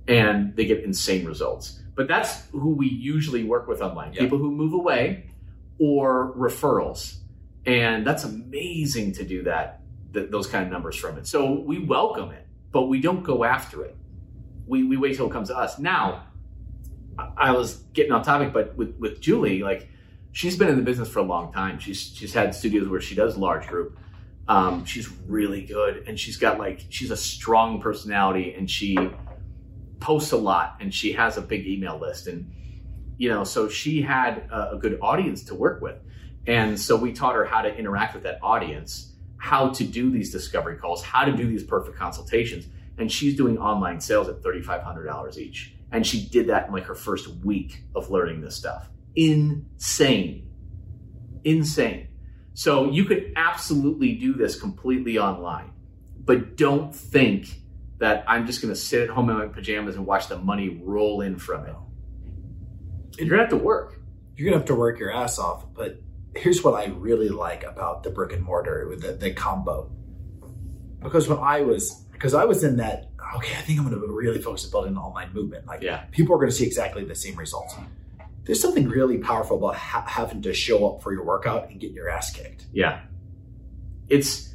and 0.08 0.56
they 0.56 0.64
get 0.64 0.82
insane 0.82 1.24
results. 1.24 1.80
But 1.94 2.08
that's 2.08 2.48
who 2.50 2.74
we 2.74 2.88
usually 2.88 3.44
work 3.44 3.68
with 3.68 3.80
online. 3.80 4.12
Yeah. 4.12 4.22
People 4.22 4.38
who 4.38 4.50
move 4.50 4.72
away 4.72 5.30
or 5.78 6.34
referrals. 6.36 7.18
And 7.64 8.04
that's 8.04 8.24
amazing 8.24 9.12
to 9.12 9.24
do 9.24 9.44
that, 9.44 9.82
th- 10.14 10.32
those 10.32 10.48
kind 10.48 10.66
of 10.66 10.72
numbers 10.72 10.96
from 10.96 11.16
it. 11.16 11.28
So 11.28 11.60
we 11.60 11.78
welcome 11.78 12.32
it, 12.32 12.44
but 12.72 12.86
we 12.88 13.00
don't 13.00 13.22
go 13.22 13.44
after 13.44 13.84
it. 13.84 13.96
We, 14.66 14.82
we 14.82 14.96
wait 14.96 15.14
till 15.14 15.26
it 15.28 15.32
comes 15.32 15.46
to 15.50 15.56
us. 15.56 15.78
Now, 15.78 16.24
I- 17.16 17.30
I 17.36 17.50
was 17.52 17.76
getting 17.92 18.10
off 18.10 18.24
topic, 18.26 18.52
but 18.52 18.74
with, 18.76 18.96
with 18.98 19.20
Julie, 19.20 19.62
like 19.62 19.88
she's 20.32 20.56
been 20.58 20.68
in 20.70 20.74
the 20.76 20.82
business 20.82 21.08
for 21.08 21.20
a 21.20 21.28
long 21.34 21.52
time. 21.52 21.78
She's 21.78 22.00
she's 22.00 22.34
had 22.34 22.52
studios 22.52 22.88
where 22.88 23.00
she 23.00 23.14
does 23.14 23.36
large 23.36 23.68
group. 23.68 23.96
Um, 24.52 24.84
she's 24.84 25.08
really 25.26 25.64
good, 25.64 26.04
and 26.06 26.20
she's 26.20 26.36
got 26.36 26.58
like 26.58 26.84
she's 26.90 27.10
a 27.10 27.16
strong 27.16 27.80
personality, 27.80 28.54
and 28.54 28.70
she 28.70 28.96
posts 30.02 30.32
a 30.32 30.36
lot 30.36 30.76
and 30.80 30.92
she 30.92 31.12
has 31.12 31.38
a 31.38 31.40
big 31.40 31.64
email 31.64 31.96
list 31.96 32.26
and 32.26 32.52
you 33.18 33.28
know 33.28 33.44
so 33.44 33.68
she 33.68 34.02
had 34.02 34.38
a, 34.50 34.72
a 34.72 34.76
good 34.76 34.98
audience 35.00 35.44
to 35.44 35.54
work 35.54 35.80
with. 35.80 35.96
And 36.48 36.78
so 36.78 36.96
we 36.96 37.12
taught 37.12 37.36
her 37.36 37.44
how 37.44 37.62
to 37.62 37.72
interact 37.74 38.14
with 38.14 38.24
that 38.24 38.40
audience 38.42 39.12
how 39.36 39.68
to 39.70 39.84
do 39.84 40.10
these 40.10 40.32
discovery 40.32 40.76
calls 40.76 41.02
how 41.02 41.24
to 41.24 41.32
do 41.32 41.46
these 41.46 41.62
perfect 41.62 41.96
consultations 41.96 42.66
and 42.98 43.10
she's 43.10 43.36
doing 43.36 43.58
online 43.58 44.00
sales 44.00 44.28
at 44.28 44.42
$3500 44.42 45.38
each. 45.38 45.76
And 45.92 46.04
she 46.06 46.26
did 46.26 46.48
that 46.48 46.66
in 46.66 46.72
like 46.72 46.84
her 46.84 46.94
first 46.94 47.28
week 47.44 47.84
of 47.94 48.10
learning 48.10 48.40
this 48.40 48.56
stuff. 48.56 48.88
Insane. 49.14 50.48
Insane 51.44 52.08
so 52.54 52.90
you 52.90 53.04
could 53.04 53.32
absolutely 53.36 54.14
do 54.14 54.34
this 54.34 54.58
completely 54.60 55.18
online 55.18 55.72
but 56.24 56.56
don't 56.56 56.94
think 56.94 57.46
that 57.98 58.24
i'm 58.28 58.46
just 58.46 58.60
going 58.62 58.72
to 58.72 58.78
sit 58.80 59.02
at 59.02 59.08
home 59.10 59.30
in 59.30 59.36
my 59.38 59.46
pajamas 59.46 59.96
and 59.96 60.06
watch 60.06 60.28
the 60.28 60.38
money 60.38 60.80
roll 60.84 61.20
in 61.20 61.38
from 61.38 61.66
it 61.66 61.74
you're 63.18 63.28
going 63.28 63.38
to 63.38 63.44
have 63.44 63.50
to 63.50 63.56
work 63.56 63.98
You're 64.36 64.46
gonna 64.50 64.58
have 64.58 64.68
to 64.68 64.74
work 64.74 64.98
your 64.98 65.12
ass 65.12 65.38
off. 65.38 65.66
But 65.74 66.00
here's 66.34 66.64
what 66.64 66.72
I 66.74 66.86
really 66.86 67.28
like 67.28 67.62
about 67.64 68.02
the 68.02 68.08
brick 68.10 68.32
and 68.32 68.42
mortar 68.42 68.88
with 68.88 69.02
the, 69.02 69.12
the 69.12 69.32
combo. 69.34 69.90
Because 71.02 71.28
when 71.28 71.38
I 71.38 71.60
was 71.60 71.90
because 72.12 72.32
I 72.32 72.44
was 72.46 72.64
in 72.64 72.78
that, 72.78 73.10
okay, 73.36 73.54
I 73.58 73.60
think 73.60 73.78
I'm 73.78 73.84
gonna 73.84 73.98
really 73.98 74.40
focus 74.40 74.64
on 74.64 74.70
building 74.70 74.92
an 74.92 74.98
online 74.98 75.32
movement. 75.34 75.66
Like 75.66 75.82
Yeah. 75.82 76.04
people 76.10 76.34
are 76.34 76.38
gonna 76.38 76.50
see 76.50 76.64
exactly 76.64 77.04
the 77.04 77.14
same 77.14 77.36
results. 77.36 77.74
There's 78.44 78.60
something 78.60 78.88
really 78.88 79.18
powerful 79.18 79.56
about 79.58 79.76
ha- 79.76 80.04
having 80.06 80.42
to 80.42 80.52
show 80.52 80.86
up 80.88 81.02
for 81.02 81.12
your 81.12 81.24
workout 81.24 81.70
and 81.70 81.80
getting 81.80 81.94
your 81.96 82.08
ass 82.08 82.32
kicked, 82.32 82.66
yeah 82.72 83.02
it's 84.08 84.52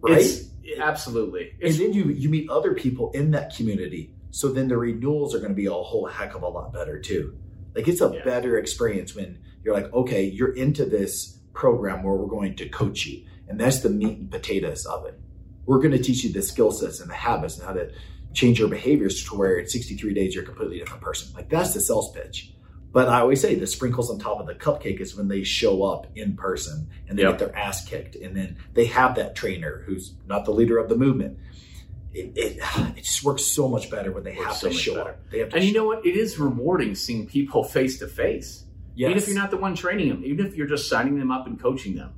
right? 0.00 0.18
it's 0.20 0.44
absolutely 0.80 1.52
and 1.62 1.74
then 1.74 1.92
you 1.92 2.04
you 2.06 2.28
meet 2.28 2.48
other 2.50 2.74
people 2.74 3.10
in 3.12 3.30
that 3.32 3.54
community. 3.54 4.14
So 4.30 4.52
then 4.52 4.68
the 4.68 4.76
renewals 4.76 5.34
are 5.34 5.38
going 5.38 5.50
to 5.50 5.56
be 5.56 5.66
a 5.66 5.72
whole 5.72 6.06
heck 6.06 6.34
of 6.34 6.42
a 6.42 6.48
lot 6.48 6.72
better 6.72 7.00
too. 7.00 7.36
Like 7.74 7.88
it's 7.88 8.00
a 8.00 8.10
Yeah. 8.14 8.24
better 8.24 8.58
experience 8.58 9.14
when 9.14 9.38
you're 9.64 9.74
like, 9.74 9.92
okay, 9.92 10.24
you're 10.24 10.52
into 10.54 10.84
this 10.84 11.38
program 11.54 12.02
where 12.02 12.14
we're 12.14 12.26
going 12.26 12.54
to 12.56 12.68
coach 12.68 13.06
you, 13.06 13.24
and 13.48 13.58
that's 13.58 13.80
the 13.80 13.90
meat 13.90 14.18
and 14.18 14.30
potatoes 14.30 14.84
of 14.86 15.06
it. 15.06 15.18
We're 15.66 15.78
going 15.78 15.92
to 15.92 16.02
teach 16.02 16.24
you 16.24 16.32
the 16.32 16.42
skill 16.42 16.70
sets 16.70 17.00
and 17.00 17.10
the 17.10 17.14
habits 17.14 17.56
and 17.58 17.66
how 17.66 17.72
to 17.74 17.90
change 18.34 18.58
your 18.58 18.68
behaviors 18.68 19.24
to 19.24 19.36
where 19.36 19.56
in 19.58 19.66
63 19.66 20.14
days 20.14 20.34
you're 20.34 20.44
a 20.44 20.46
completely 20.46 20.78
different 20.78 21.02
person. 21.02 21.32
Like 21.34 21.48
that's 21.48 21.72
the 21.74 21.80
sales 21.80 22.12
pitch. 22.14 22.52
But 22.90 23.08
I 23.08 23.20
always 23.20 23.40
say 23.40 23.54
the 23.54 23.66
sprinkles 23.66 24.10
on 24.10 24.18
top 24.18 24.40
of 24.40 24.46
the 24.46 24.54
cupcake 24.54 24.98
is 25.00 25.14
when 25.14 25.28
they 25.28 25.42
show 25.44 25.82
up 25.82 26.06
in 26.14 26.36
person 26.36 26.88
and 27.06 27.18
they 27.18 27.22
Yep. 27.22 27.32
get 27.32 27.38
their 27.38 27.56
ass 27.56 27.84
kicked, 27.84 28.16
and 28.16 28.34
then 28.36 28.56
they 28.74 28.86
have 28.86 29.14
that 29.16 29.34
trainer 29.36 29.82
who's 29.86 30.14
not 30.26 30.44
the 30.46 30.52
leader 30.52 30.78
of 30.78 30.88
the 30.88 30.96
movement. 30.96 31.38
It, 32.14 32.32
it, 32.36 32.58
it 32.96 33.04
just 33.04 33.22
works 33.22 33.44
so 33.44 33.68
much 33.68 33.90
better 33.90 34.10
when 34.10 34.24
they 34.24 34.32
have 34.34 34.54
so 34.56 34.68
to 34.68 34.74
show 34.74 34.94
better. 34.94 35.10
up. 35.10 35.30
They 35.30 35.40
have 35.40 35.50
to 35.50 35.56
and 35.56 35.64
you 35.64 35.74
know 35.74 35.84
what 35.84 36.04
it 36.06 36.16
is 36.16 36.38
rewarding 36.38 36.94
seeing 36.94 37.26
people 37.26 37.62
face 37.62 37.98
to 37.98 38.08
face 38.08 38.64
even 38.96 39.16
if 39.16 39.28
you're 39.28 39.36
not 39.36 39.50
the 39.50 39.58
one 39.58 39.74
training 39.76 40.08
them 40.08 40.22
even 40.24 40.46
if 40.46 40.56
you're 40.56 40.66
just 40.66 40.88
signing 40.88 41.18
them 41.18 41.30
up 41.30 41.46
and 41.46 41.60
coaching 41.60 41.94
them 41.94 42.14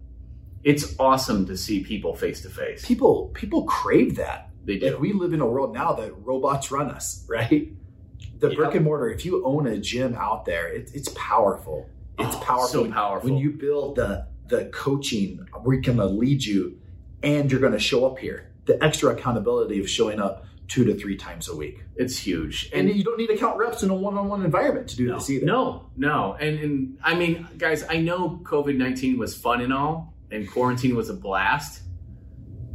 it's 0.62 0.94
awesome 0.98 1.44
to 1.46 1.56
see 1.56 1.82
people 1.82 2.14
face 2.14 2.40
to 2.42 2.48
face 2.48 2.86
people 2.86 3.30
people 3.34 3.64
crave 3.64 4.14
that. 4.16 4.48
they 4.64 4.78
do 4.78 4.92
Like 4.92 5.00
we 5.00 5.12
live 5.12 5.32
in 5.34 5.40
a 5.40 5.46
world 5.46 5.74
now 5.74 5.92
that 5.94 6.12
robots 6.24 6.70
run 6.70 6.88
us, 6.90 7.26
right? 7.28 7.68
The 8.38 8.50
brick 8.50 8.74
and 8.74 8.84
mortar. 8.84 9.10
If 9.10 9.24
you 9.24 9.44
own 9.44 9.66
a 9.66 9.78
gym 9.78 10.14
out 10.14 10.44
there, 10.44 10.68
it, 10.68 10.90
it's 10.94 11.10
powerful. 11.14 11.88
It's 12.18 12.34
Oh, 12.36 12.40
powerful. 12.40 12.84
so 12.86 12.90
powerful 12.90 13.30
when 13.30 13.38
you 13.38 13.50
build 13.52 13.96
the 13.96 14.26
the 14.48 14.64
coaching, 14.66 15.46
we're 15.62 15.80
going 15.80 15.98
to 15.98 16.06
lead 16.06 16.44
you, 16.44 16.78
and 17.22 17.50
you're 17.50 17.60
going 17.60 17.72
to 17.72 17.78
show 17.78 18.04
up 18.04 18.18
here. 18.18 18.50
The 18.66 18.82
extra 18.82 19.12
accountability 19.14 19.78
of 19.80 19.88
showing 19.88 20.20
up 20.20 20.44
two 20.68 20.84
to 20.84 20.94
three 20.94 21.16
times 21.16 21.48
a 21.48 21.56
week, 21.56 21.84
it's 21.96 22.16
huge 22.16 22.70
and, 22.72 22.88
you 22.88 23.02
don't 23.02 23.18
need 23.18 23.26
to 23.26 23.36
count 23.36 23.56
reps 23.58 23.82
in 23.82 23.90
a 23.90 23.94
one-on-one 23.94 24.44
environment 24.44 24.88
to 24.88 24.96
do 24.96 25.08
no, 25.08 25.14
this 25.14 25.28
either. 25.28 25.44
no, 25.44 25.90
no. 25.96 26.34
And, 26.40 26.58
and 26.60 26.98
I 27.02 27.14
mean, 27.16 27.48
guys, 27.58 27.84
I 27.90 27.96
know 27.98 28.38
COVID 28.44 28.76
19 28.76 29.18
was 29.18 29.36
fun 29.36 29.60
and 29.62 29.72
all, 29.72 30.14
and 30.30 30.48
quarantine 30.50 30.94
was 30.94 31.08
a 31.10 31.14
blast, 31.14 31.82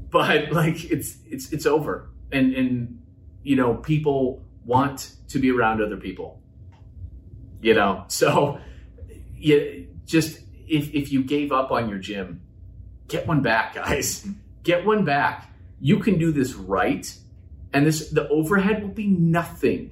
but 0.09 0.51
like 0.51 0.85
it's 0.91 1.17
it's 1.25 1.51
it's 1.53 1.65
over. 1.65 2.09
And 2.31 2.53
and 2.53 3.01
you 3.43 3.55
know, 3.55 3.75
people 3.75 4.44
want 4.65 5.15
to 5.29 5.39
be 5.39 5.51
around 5.51 5.81
other 5.81 5.97
people. 5.97 6.41
You 7.61 7.73
know, 7.73 8.05
so 8.07 8.59
you 9.35 9.87
just 10.05 10.39
if 10.67 10.93
if 10.93 11.11
you 11.11 11.23
gave 11.23 11.51
up 11.51 11.71
on 11.71 11.89
your 11.89 11.99
gym, 11.99 12.41
get 13.07 13.27
one 13.27 13.41
back, 13.41 13.75
guys. 13.75 14.27
Get 14.63 14.83
one 14.83 15.05
back. 15.05 15.53
You 15.79 15.99
can 15.99 16.17
do 16.17 16.31
this 16.31 16.55
right, 16.55 17.15
and 17.71 17.85
this 17.85 18.09
the 18.09 18.27
overhead 18.29 18.81
will 18.81 18.89
be 18.89 19.05
nothing. 19.05 19.91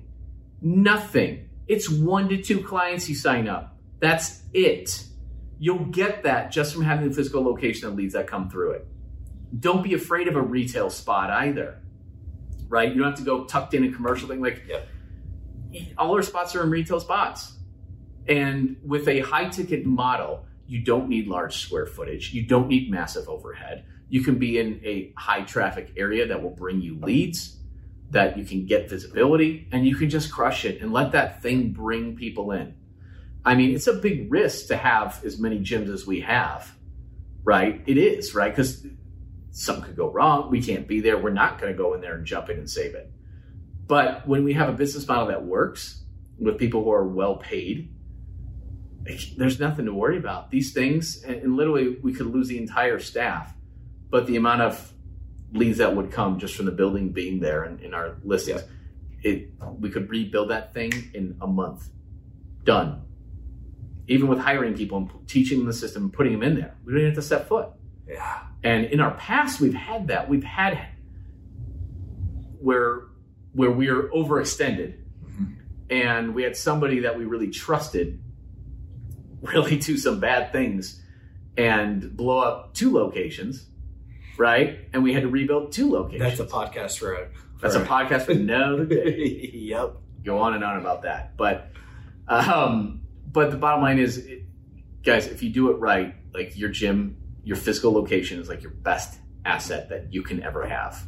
Nothing. 0.64 1.48
It's 1.68 1.88
one 1.88 2.28
to 2.30 2.42
two 2.42 2.64
clients 2.64 3.08
you 3.08 3.14
sign 3.14 3.48
up. 3.48 3.78
That's 4.00 4.42
it. 4.52 5.06
You'll 5.60 5.86
get 5.86 6.24
that 6.24 6.52
just 6.52 6.74
from 6.74 6.84
having 6.84 7.08
the 7.08 7.16
physical 7.16 7.44
location 7.44 7.88
and 7.88 7.96
leads 7.96 8.16
that 8.16 8.26
come 8.26 8.50
through 8.50 8.72
it. 8.72 8.88
Don't 9.60 9.84
be 9.84 9.94
afraid 9.94 10.28
of 10.28 10.36
a 10.36 10.42
retail 10.42 10.90
spot 10.90 11.30
either. 11.30 11.83
Right? 12.74 12.90
You 12.90 12.96
don't 13.04 13.12
have 13.12 13.20
to 13.20 13.24
go 13.24 13.44
tucked 13.46 13.76
in 13.76 13.84
a 13.84 13.92
commercial 13.92 14.28
thing. 14.28 14.42
Like 14.42 14.64
Yep. 14.68 14.88
all 15.96 16.16
our 16.16 16.24
spots 16.24 16.56
are 16.56 16.64
in 16.64 16.72
retail 16.72 17.00
spots. 17.00 17.54
And 18.28 18.78
with 18.84 19.08
a 19.08 19.20
high 19.20 19.50
ticket 19.50 19.86
model, 19.86 20.46
you 20.66 20.80
don't 20.84 21.08
need 21.08 21.28
large 21.28 21.58
square 21.58 21.86
footage. 21.86 22.34
You 22.34 22.48
don't 22.48 22.68
need 22.68 22.90
massive 22.90 23.30
overhead. 23.30 23.86
You 24.10 24.22
can 24.24 24.40
be 24.40 24.58
in 24.58 24.82
a 24.84 25.14
high 25.16 25.42
traffic 25.44 25.94
area 25.98 26.26
that 26.28 26.42
will 26.42 26.56
bring 26.64 26.82
you 26.82 26.98
leads, 27.00 27.60
that 28.10 28.38
you 28.40 28.44
can 28.44 28.66
get 28.66 28.90
visibility, 28.90 29.68
and 29.72 29.86
you 29.86 29.96
can 29.96 30.10
just 30.10 30.32
crush 30.32 30.66
it 30.66 30.82
and 30.82 30.92
let 30.92 31.12
that 31.12 31.44
thing 31.44 31.74
bring 31.74 32.16
people 32.16 32.52
in. 32.54 32.74
I 33.46 33.54
mean, 33.54 33.76
it's 33.76 33.88
a 33.88 33.94
big 33.94 34.32
risk 34.32 34.68
to 34.70 34.78
have 34.78 35.22
as 35.24 35.40
many 35.40 35.60
gyms 35.60 35.94
as 35.94 36.08
we 36.08 36.22
have, 36.22 36.74
right? 37.44 37.84
It 37.86 37.98
is, 38.00 38.34
right? 38.34 38.52
Because 38.52 38.84
something 39.54 39.86
could 39.86 39.96
go 39.96 40.12
wrong. 40.12 40.50
We 40.50 40.62
can't 40.62 40.88
be 40.88 41.00
there. 41.00 41.18
We're 41.18 41.30
not 41.30 41.62
going 41.62 41.72
to 41.72 41.78
go 41.78 41.94
in 41.94 42.02
there 42.02 42.16
and 42.16 42.26
jump 42.26 42.50
in 42.50 42.58
and 42.58 42.70
save 42.70 42.96
it. 42.96 43.10
But 43.86 44.28
when 44.28 44.44
we 44.44 44.54
have 44.54 44.68
a 44.68 44.74
business 44.74 45.08
model 45.08 45.28
that 45.28 45.46
works 45.46 46.04
with 46.40 46.58
people 46.58 46.84
who 46.84 46.92
are 46.92 47.08
well 47.08 47.36
paid, 47.38 47.94
there's 49.04 49.60
nothing 49.60 49.86
to 49.86 49.94
worry 49.94 50.18
about. 50.18 50.50
These 50.50 50.74
things, 50.74 51.24
and, 51.24 51.56
literally, 51.56 51.98
we 52.02 52.14
could 52.14 52.28
lose 52.28 52.48
the 52.48 52.58
entire 52.58 53.00
staff, 53.00 53.54
but 54.10 54.26
the 54.26 54.38
amount 54.38 54.62
of 54.62 54.94
leads 55.52 55.78
that 55.78 55.96
would 55.96 56.12
come 56.12 56.40
just 56.40 56.56
from 56.56 56.66
the 56.66 56.72
building 56.72 57.10
being 57.10 57.40
there 57.40 57.64
and 57.64 57.80
in 57.82 57.94
our 57.94 58.18
listings, 58.24 58.64
it 59.22 59.52
we 59.80 59.90
could 59.90 60.10
rebuild 60.10 60.50
that 60.50 60.74
thing 60.74 60.92
in 61.14 61.38
a 61.42 61.48
month. 61.48 61.90
Done. 62.64 63.04
Even 64.08 64.28
with 64.28 64.40
hiring 64.40 64.74
people 64.74 64.98
and 64.98 65.28
teaching 65.28 65.60
them 65.60 65.68
the 65.68 65.74
system 65.74 66.04
and 66.04 66.14
putting 66.14 66.34
them 66.34 66.44
in 66.44 66.56
there, 66.56 66.76
we 66.84 66.94
don't 66.94 67.02
even 67.02 67.12
have 67.12 67.22
to 67.22 67.22
set 67.22 67.48
foot. 67.48 67.70
Yeah. 68.08 68.40
And 68.64 68.86
in 68.86 69.00
our 69.00 69.14
past, 69.16 69.60
we've 69.62 69.74
had 69.74 70.08
that. 70.08 70.30
We've 70.30 70.44
had 70.44 70.80
where 72.60 73.04
where 73.54 73.72
we 73.72 73.88
are 73.90 74.04
overextended, 74.10 74.96
Mhm. 75.26 75.56
and 75.90 76.34
we 76.34 76.42
had 76.44 76.58
somebody 76.58 77.02
that 77.02 77.18
we 77.18 77.26
really 77.26 77.50
trusted 77.50 78.20
really 79.42 79.78
do 79.78 79.98
some 79.98 80.20
bad 80.20 80.52
things 80.52 81.02
and 81.58 82.16
blow 82.16 82.40
up 82.40 82.74
two 82.74 82.94
locations, 82.94 83.68
right? 84.38 84.80
And 84.94 85.04
we 85.04 85.14
had 85.14 85.24
to 85.24 85.30
rebuild 85.30 85.72
two 85.74 85.92
locations. 85.92 86.38
That's 86.38 86.40
a 86.40 86.46
podcast 86.54 86.98
for 86.98 87.14
a. 87.14 87.28
That's 87.62 87.76
a 87.76 87.84
podcast 87.86 88.24
for 88.26 88.32
another 88.32 88.86
day. 88.86 89.52
yep. 89.54 89.96
Go 90.24 90.40
on 90.40 90.54
and 90.54 90.64
on 90.64 90.78
about 90.80 91.02
that, 91.04 91.36
but 91.38 91.70
um, 92.28 93.02
but 93.32 93.52
the 93.52 93.58
bottom 93.58 93.82
line 93.84 94.00
is, 94.00 94.18
it, 94.18 94.44
guys, 95.04 95.28
if 95.28 95.44
you 95.44 95.50
do 95.50 95.70
it 95.72 95.76
right, 95.76 96.16
like 96.34 96.58
your 96.58 96.70
gym, 96.70 97.18
your 97.44 97.58
physical 97.58 97.92
location 97.92 98.40
is 98.40 98.50
like 98.50 98.62
your 98.62 98.72
best 98.72 99.20
asset 99.46 99.90
that 99.90 100.14
you 100.14 100.24
can 100.24 100.42
ever 100.44 100.66
have. 100.68 101.08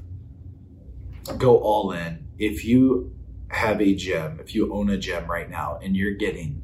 go 1.38 1.58
all 1.58 1.92
in. 1.92 2.28
If 2.38 2.66
you 2.66 3.16
have 3.48 3.82
a 3.82 3.96
gym, 3.96 4.40
if 4.40 4.54
you 4.54 4.74
own 4.74 4.90
a 4.90 4.98
gym 4.98 5.30
right 5.30 5.50
now 5.50 5.80
and 5.82 5.96
you're 5.96 6.14
getting 6.14 6.62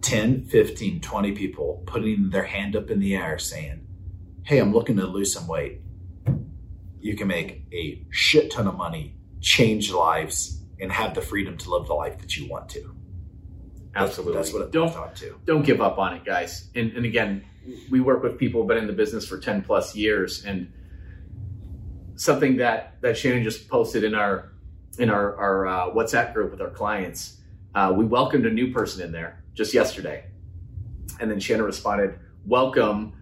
10, 0.00 0.44
15, 0.44 1.00
20 1.00 1.32
people 1.32 1.82
putting 1.86 2.30
their 2.30 2.44
hand 2.44 2.76
up 2.76 2.90
in 2.90 3.00
the 3.00 3.14
air 3.16 3.38
saying, 3.38 3.86
Hey, 4.42 4.58
I'm 4.58 4.72
looking 4.72 4.96
to 4.96 5.06
lose 5.06 5.32
some 5.32 5.46
weight, 5.46 5.80
you 7.00 7.16
can 7.16 7.28
make 7.28 7.66
a 7.72 8.04
shit 8.10 8.50
ton 8.50 8.66
of 8.66 8.76
money, 8.76 9.16
change 9.40 9.90
lives, 9.90 10.62
and 10.80 10.92
have 10.92 11.14
the 11.14 11.22
freedom 11.22 11.56
to 11.58 11.70
live 11.70 11.86
the 11.86 11.94
life 11.94 12.18
that 12.18 12.36
you 12.36 12.48
want 12.48 12.68
to. 12.70 12.93
Absolutely. 13.94 14.34
That's 14.34 14.52
what 14.52 14.72
don't 14.72 14.92
boils 14.92 14.94
down 14.94 15.14
to. 15.14 15.40
don't 15.44 15.64
give 15.64 15.80
up 15.80 15.98
on 15.98 16.14
it, 16.14 16.24
guys. 16.24 16.68
And, 16.74 16.92
and 16.92 17.04
again, 17.04 17.44
we 17.90 18.00
work 18.00 18.22
with 18.22 18.38
people 18.38 18.60
who've 18.60 18.68
been 18.68 18.78
in 18.78 18.86
the 18.86 18.92
business 18.92 19.26
for 19.26 19.38
10 19.38 19.62
plus 19.62 19.94
years. 19.94 20.44
And 20.44 20.72
something 22.16 22.56
that, 22.58 23.00
that 23.02 23.16
Shannon 23.16 23.42
just 23.42 23.68
posted 23.68 24.04
in 24.04 24.14
our, 24.14 24.52
in 24.98 25.10
our, 25.10 25.36
our 25.36 25.66
uh, 25.66 25.90
WhatsApp 25.90 26.34
group 26.34 26.50
with 26.50 26.60
our 26.60 26.70
clients, 26.70 27.40
uh, 27.74 27.92
we 27.96 28.04
welcomed 28.04 28.46
a 28.46 28.50
new 28.50 28.72
person 28.72 29.02
in 29.02 29.12
there 29.12 29.42
just 29.54 29.74
yesterday. 29.74 30.24
And 31.20 31.30
then 31.30 31.40
Shannon 31.40 31.64
responded, 31.64 32.18
welcome, 32.46 33.12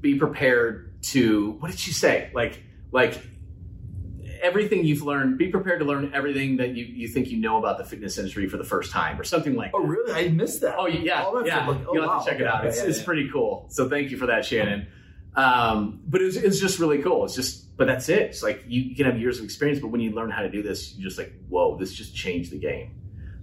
be 0.00 0.16
prepared 0.16 1.02
to, 1.02 1.52
what 1.60 1.70
did 1.70 1.80
she 1.80 1.92
say? 1.92 2.30
Like, 2.34 2.62
like 2.92 3.22
everything 4.42 4.84
you've 4.84 5.02
learned. 5.02 5.38
Be 5.38 5.48
prepared 5.48 5.80
to 5.80 5.84
learn 5.84 6.12
everything 6.14 6.56
that 6.58 6.70
you, 6.74 6.84
you 6.84 7.08
think 7.08 7.28
you 7.28 7.38
know 7.38 7.58
about 7.58 7.78
the 7.78 7.84
fitness 7.84 8.18
industry 8.18 8.48
for 8.48 8.56
the 8.56 8.64
first 8.64 8.90
time, 8.90 9.20
or 9.20 9.24
something 9.24 9.54
like. 9.54 9.72
that. 9.72 9.78
Oh, 9.78 9.84
really? 9.84 10.12
I 10.12 10.28
missed 10.28 10.60
that. 10.62 10.76
Oh, 10.78 10.86
yeah, 10.86 11.22
All 11.24 11.46
yeah. 11.46 11.66
like, 11.66 11.86
oh, 11.86 11.94
You'll 11.94 12.10
have 12.10 12.24
to 12.24 12.30
check 12.30 12.40
it 12.40 12.46
out. 12.46 12.66
It's, 12.66 12.78
yeah, 12.78 12.88
it's 12.88 12.98
yeah. 12.98 13.04
pretty 13.04 13.30
cool. 13.30 13.66
So 13.70 13.88
thank 13.88 14.10
you 14.10 14.16
for 14.16 14.26
that, 14.26 14.44
Shannon. 14.44 14.86
Um, 15.36 16.00
but 16.06 16.20
it's 16.20 16.36
it's 16.36 16.58
just 16.58 16.78
really 16.78 17.02
cool. 17.02 17.24
It's 17.24 17.34
just, 17.34 17.76
but 17.76 17.86
that's 17.86 18.08
it. 18.08 18.22
It's 18.22 18.42
like 18.42 18.64
you, 18.66 18.82
you 18.82 18.96
can 18.96 19.06
have 19.06 19.18
years 19.18 19.38
of 19.38 19.44
experience, 19.44 19.80
but 19.80 19.88
when 19.88 20.00
you 20.00 20.10
learn 20.10 20.30
how 20.30 20.42
to 20.42 20.50
do 20.50 20.62
this, 20.62 20.94
you're 20.96 21.08
just 21.08 21.18
like, 21.18 21.32
whoa, 21.48 21.76
this 21.78 21.92
just 21.92 22.14
changed 22.14 22.50
the 22.50 22.58
game. 22.58 22.94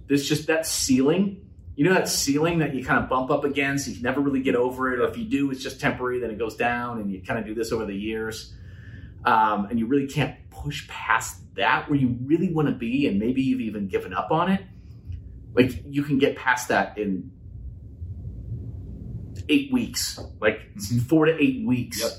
This 0.06 0.28
just 0.28 0.46
that 0.48 0.66
ceiling. 0.66 1.44
You 1.76 1.84
know 1.84 1.94
that 1.94 2.08
ceiling 2.08 2.58
that 2.58 2.74
you 2.74 2.84
kind 2.84 3.02
of 3.02 3.08
bump 3.08 3.30
up 3.30 3.44
against, 3.44 3.86
you 3.86 3.94
can 3.94 4.02
never 4.02 4.20
really 4.20 4.40
get 4.40 4.56
over 4.56 4.92
it. 4.92 4.98
Or 4.98 5.06
if 5.06 5.16
you 5.16 5.24
do, 5.24 5.50
it's 5.52 5.62
just 5.62 5.80
temporary, 5.80 6.18
then 6.18 6.30
it 6.30 6.38
goes 6.38 6.56
down, 6.56 7.00
and 7.00 7.10
you 7.10 7.22
kind 7.22 7.38
of 7.38 7.46
do 7.46 7.54
this 7.54 7.70
over 7.70 7.86
the 7.86 7.94
years. 7.94 8.52
Um, 9.24 9.66
and 9.66 9.78
you 9.78 9.86
really 9.86 10.06
can't 10.06 10.36
push 10.62 10.86
past 10.88 11.42
that 11.54 11.88
where 11.88 11.98
you 11.98 12.16
really 12.24 12.52
want 12.52 12.68
to 12.68 12.74
be, 12.74 13.06
and 13.06 13.18
maybe 13.18 13.42
you've 13.42 13.60
even 13.60 13.88
given 13.88 14.12
up 14.14 14.30
on 14.30 14.50
it. 14.50 14.60
Like 15.54 15.82
you 15.88 16.02
can 16.02 16.18
get 16.18 16.36
past 16.36 16.68
that 16.68 16.98
in 16.98 17.30
eight 19.48 19.72
weeks, 19.72 20.18
like 20.40 20.60
Mhm. 20.76 21.02
four 21.02 21.26
to 21.26 21.42
eight 21.42 21.66
weeks. 21.66 22.00
Yep. 22.00 22.12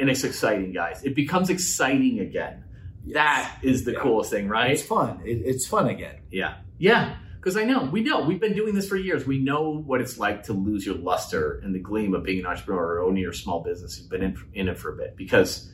And 0.00 0.10
it's 0.10 0.24
exciting, 0.24 0.72
guys. 0.72 1.02
It 1.04 1.14
becomes 1.14 1.50
exciting 1.50 2.20
again. 2.20 2.64
Yes. 3.04 3.14
That 3.14 3.58
is 3.62 3.84
the 3.84 3.92
Yeah. 3.92 4.00
coolest 4.00 4.30
thing, 4.30 4.48
right? 4.48 4.70
It's 4.72 4.82
fun. 4.82 5.20
It, 5.24 5.42
it's 5.44 5.66
fun 5.66 5.88
again. 5.88 6.16
Yeah. 6.30 6.54
Yeah. 6.78 7.16
Because 7.36 7.56
I 7.58 7.64
know, 7.64 7.84
we 7.84 8.00
know, 8.02 8.26
we've 8.26 8.40
been 8.40 8.54
doing 8.54 8.74
this 8.74 8.88
for 8.88 8.96
years. 8.96 9.26
We 9.26 9.38
know 9.38 9.70
what 9.70 10.00
it's 10.00 10.18
like 10.18 10.44
to 10.44 10.52
lose 10.54 10.86
your 10.86 10.94
luster 10.94 11.60
and 11.62 11.74
the 11.74 11.78
gleam 11.78 12.14
of 12.14 12.22
being 12.22 12.40
an 12.40 12.46
entrepreneur 12.46 12.94
or 12.96 13.00
owning 13.00 13.22
your 13.22 13.34
small 13.34 13.62
business. 13.62 13.98
You've 14.00 14.08
been 14.08 14.22
in, 14.22 14.36
in 14.54 14.68
it 14.68 14.78
for 14.78 14.92
a 14.94 14.96
bit 14.96 15.14
because 15.16 15.70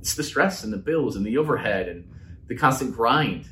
it's 0.00 0.14
the 0.14 0.22
stress 0.22 0.64
and 0.64 0.72
the 0.72 0.78
bills 0.78 1.16
and 1.16 1.24
the 1.24 1.38
overhead 1.38 1.88
and 1.88 2.08
the 2.48 2.56
constant 2.56 2.94
grind. 2.94 3.46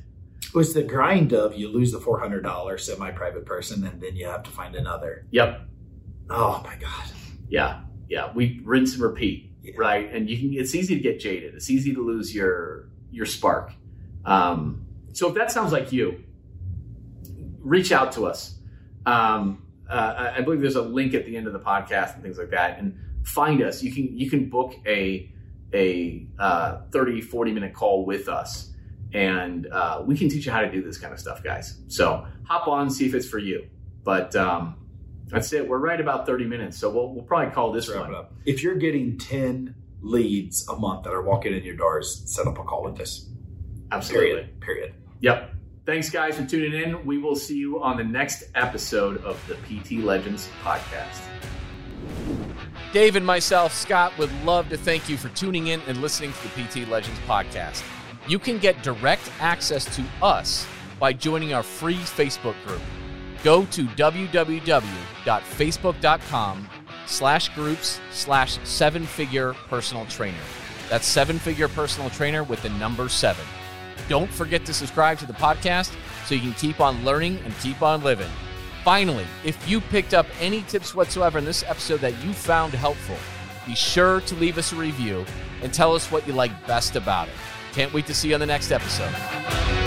It 0.44 0.54
was 0.54 0.74
the 0.74 0.82
grind 0.82 1.32
of 1.32 1.54
you 1.56 1.68
lose 1.68 1.92
the 1.92 2.00
four 2.00 2.20
hundred 2.20 2.42
dollar 2.42 2.78
semi 2.78 3.10
private 3.10 3.46
person 3.46 3.84
and 3.84 4.00
then 4.00 4.16
you 4.16 4.26
have 4.26 4.42
to 4.44 4.50
find 4.50 4.74
another. 4.76 5.26
Yep. 5.30 5.60
Oh 6.30 6.60
my 6.64 6.76
god. 6.76 7.04
Yeah. 7.48 7.82
Yeah. 8.08 8.32
We 8.34 8.60
rinse 8.64 8.94
and 8.94 9.02
repeat. 9.02 9.52
Yeah. 9.62 9.72
Right. 9.76 10.12
And 10.12 10.28
you 10.28 10.38
can, 10.38 10.52
it's 10.54 10.74
easy 10.74 10.94
to 10.94 11.00
get 11.00 11.20
jaded. 11.20 11.54
It's 11.54 11.70
easy 11.70 11.94
to 11.94 12.04
lose 12.04 12.34
your, 12.34 12.90
your 13.10 13.26
spark. 13.26 13.72
Um, 14.24 14.86
so 15.12 15.28
if 15.28 15.34
that 15.34 15.50
sounds 15.50 15.72
like 15.72 15.92
you, 15.92 16.22
reach 17.60 17.92
out 17.92 18.12
to 18.12 18.26
us. 18.26 18.58
Um, 19.06 19.66
uh, 19.88 20.14
I 20.16 20.38
I 20.38 20.40
believe 20.40 20.60
there's 20.60 20.76
a 20.76 20.82
link 20.82 21.14
at 21.14 21.26
the 21.26 21.36
end 21.36 21.46
of 21.46 21.52
the 21.52 21.60
podcast 21.60 22.14
and 22.14 22.22
things 22.22 22.38
like 22.38 22.50
that. 22.50 22.78
And 22.78 22.98
find 23.24 23.62
us. 23.62 23.82
You 23.82 23.92
can 23.92 24.16
you 24.16 24.30
can 24.30 24.48
book 24.48 24.74
a 24.86 25.32
a 25.74 26.26
uh, 26.38 26.82
30, 26.92 27.20
40 27.20 27.52
minute 27.52 27.74
call 27.74 28.06
with 28.06 28.28
us, 28.28 28.72
and 29.12 29.66
uh, 29.66 30.02
we 30.06 30.16
can 30.16 30.28
teach 30.28 30.46
you 30.46 30.52
how 30.52 30.60
to 30.60 30.70
do 30.70 30.82
this 30.82 30.98
kind 30.98 31.12
of 31.12 31.20
stuff, 31.20 31.42
guys. 31.42 31.78
So 31.88 32.26
hop 32.44 32.68
on, 32.68 32.88
see 32.90 33.06
if 33.06 33.14
it's 33.14 33.28
for 33.28 33.38
you. 33.38 33.66
But 34.04 34.36
um, 34.36 34.76
that's 35.26 35.52
it. 35.52 35.68
We're 35.68 35.78
right 35.78 36.00
about 36.00 36.26
30 36.26 36.44
minutes, 36.44 36.78
so 36.78 36.90
we'll 36.90 37.12
we'll 37.12 37.24
probably 37.24 37.52
call 37.52 37.72
this 37.72 37.88
wrap 37.88 38.02
one. 38.02 38.14
up. 38.14 38.32
If 38.44 38.62
you're 38.62 38.76
getting 38.76 39.18
ten 39.18 39.74
leads 40.00 40.68
a 40.68 40.76
month 40.76 41.04
that 41.04 41.12
are 41.12 41.22
walking 41.22 41.54
in 41.54 41.64
your 41.64 41.76
doors, 41.76 42.22
set 42.26 42.46
up 42.46 42.58
a 42.58 42.62
call 42.62 42.84
with 42.84 43.00
us. 43.00 43.28
Absolutely. 43.90 44.28
Period. 44.30 44.60
Period. 44.60 44.94
Yep. 45.20 45.50
Thanks, 45.86 46.08
guys, 46.10 46.36
for 46.36 46.44
tuning 46.46 46.72
in. 46.80 47.04
We 47.04 47.18
will 47.18 47.36
see 47.36 47.56
you 47.58 47.82
on 47.82 47.96
the 47.98 48.04
next 48.04 48.44
episode 48.54 49.22
of 49.22 49.38
the 49.46 49.54
PT 49.54 50.02
Legends 50.02 50.48
podcast. 50.62 51.20
Dave 52.92 53.16
and 53.16 53.26
myself, 53.26 53.74
Scott, 53.74 54.16
would 54.18 54.30
love 54.44 54.68
to 54.68 54.76
thank 54.76 55.08
you 55.08 55.16
for 55.16 55.30
tuning 55.30 55.66
in 55.68 55.80
and 55.88 56.00
listening 56.00 56.32
to 56.32 56.42
the 56.42 56.50
PT 56.64 56.86
Legends 56.88 57.18
podcast. 57.20 57.82
You 58.28 58.38
can 58.38 58.58
get 58.58 58.82
direct 58.82 59.30
access 59.40 59.84
to 59.96 60.04
us 60.22 60.66
by 60.98 61.12
joining 61.12 61.54
our 61.54 61.62
free 61.62 61.96
Facebook 61.96 62.54
group. 62.64 62.80
Go 63.42 63.64
to 63.66 63.84
www.facebook.com 63.84 66.68
slash 67.06 67.54
groups 67.54 68.00
slash 68.10 68.58
seven 68.64 69.04
figure 69.04 69.52
personal 69.68 70.06
trainer. 70.06 70.38
That's 70.88 71.06
seven 71.06 71.38
figure 71.38 71.68
personal 71.68 72.08
trainer 72.10 72.42
with 72.44 72.62
the 72.62 72.70
number 72.70 73.08
seven. 73.08 73.44
Don't 74.08 74.30
forget 74.30 74.64
to 74.66 74.74
subscribe 74.74 75.18
to 75.18 75.26
the 75.26 75.32
podcast 75.32 75.94
so 76.26 76.34
you 76.34 76.40
can 76.40 76.54
keep 76.54 76.80
on 76.80 77.04
learning 77.04 77.38
and 77.44 77.56
keep 77.58 77.82
on 77.82 78.02
living. 78.02 78.30
Finally, 78.84 79.24
if 79.44 79.66
you 79.66 79.80
picked 79.80 80.12
up 80.12 80.26
any 80.40 80.60
tips 80.62 80.94
whatsoever 80.94 81.38
in 81.38 81.44
this 81.46 81.64
episode 81.66 82.00
that 82.00 82.22
you 82.22 82.34
found 82.34 82.74
helpful, 82.74 83.16
be 83.66 83.74
sure 83.74 84.20
to 84.20 84.34
leave 84.34 84.58
us 84.58 84.74
a 84.74 84.76
review 84.76 85.24
and 85.62 85.72
tell 85.72 85.94
us 85.94 86.12
what 86.12 86.26
you 86.26 86.34
like 86.34 86.66
best 86.66 86.94
about 86.94 87.26
it. 87.26 87.34
Can't 87.72 87.94
wait 87.94 88.04
to 88.08 88.14
see 88.14 88.28
you 88.28 88.34
on 88.34 88.40
the 88.40 88.46
next 88.46 88.70
episode. 88.70 89.83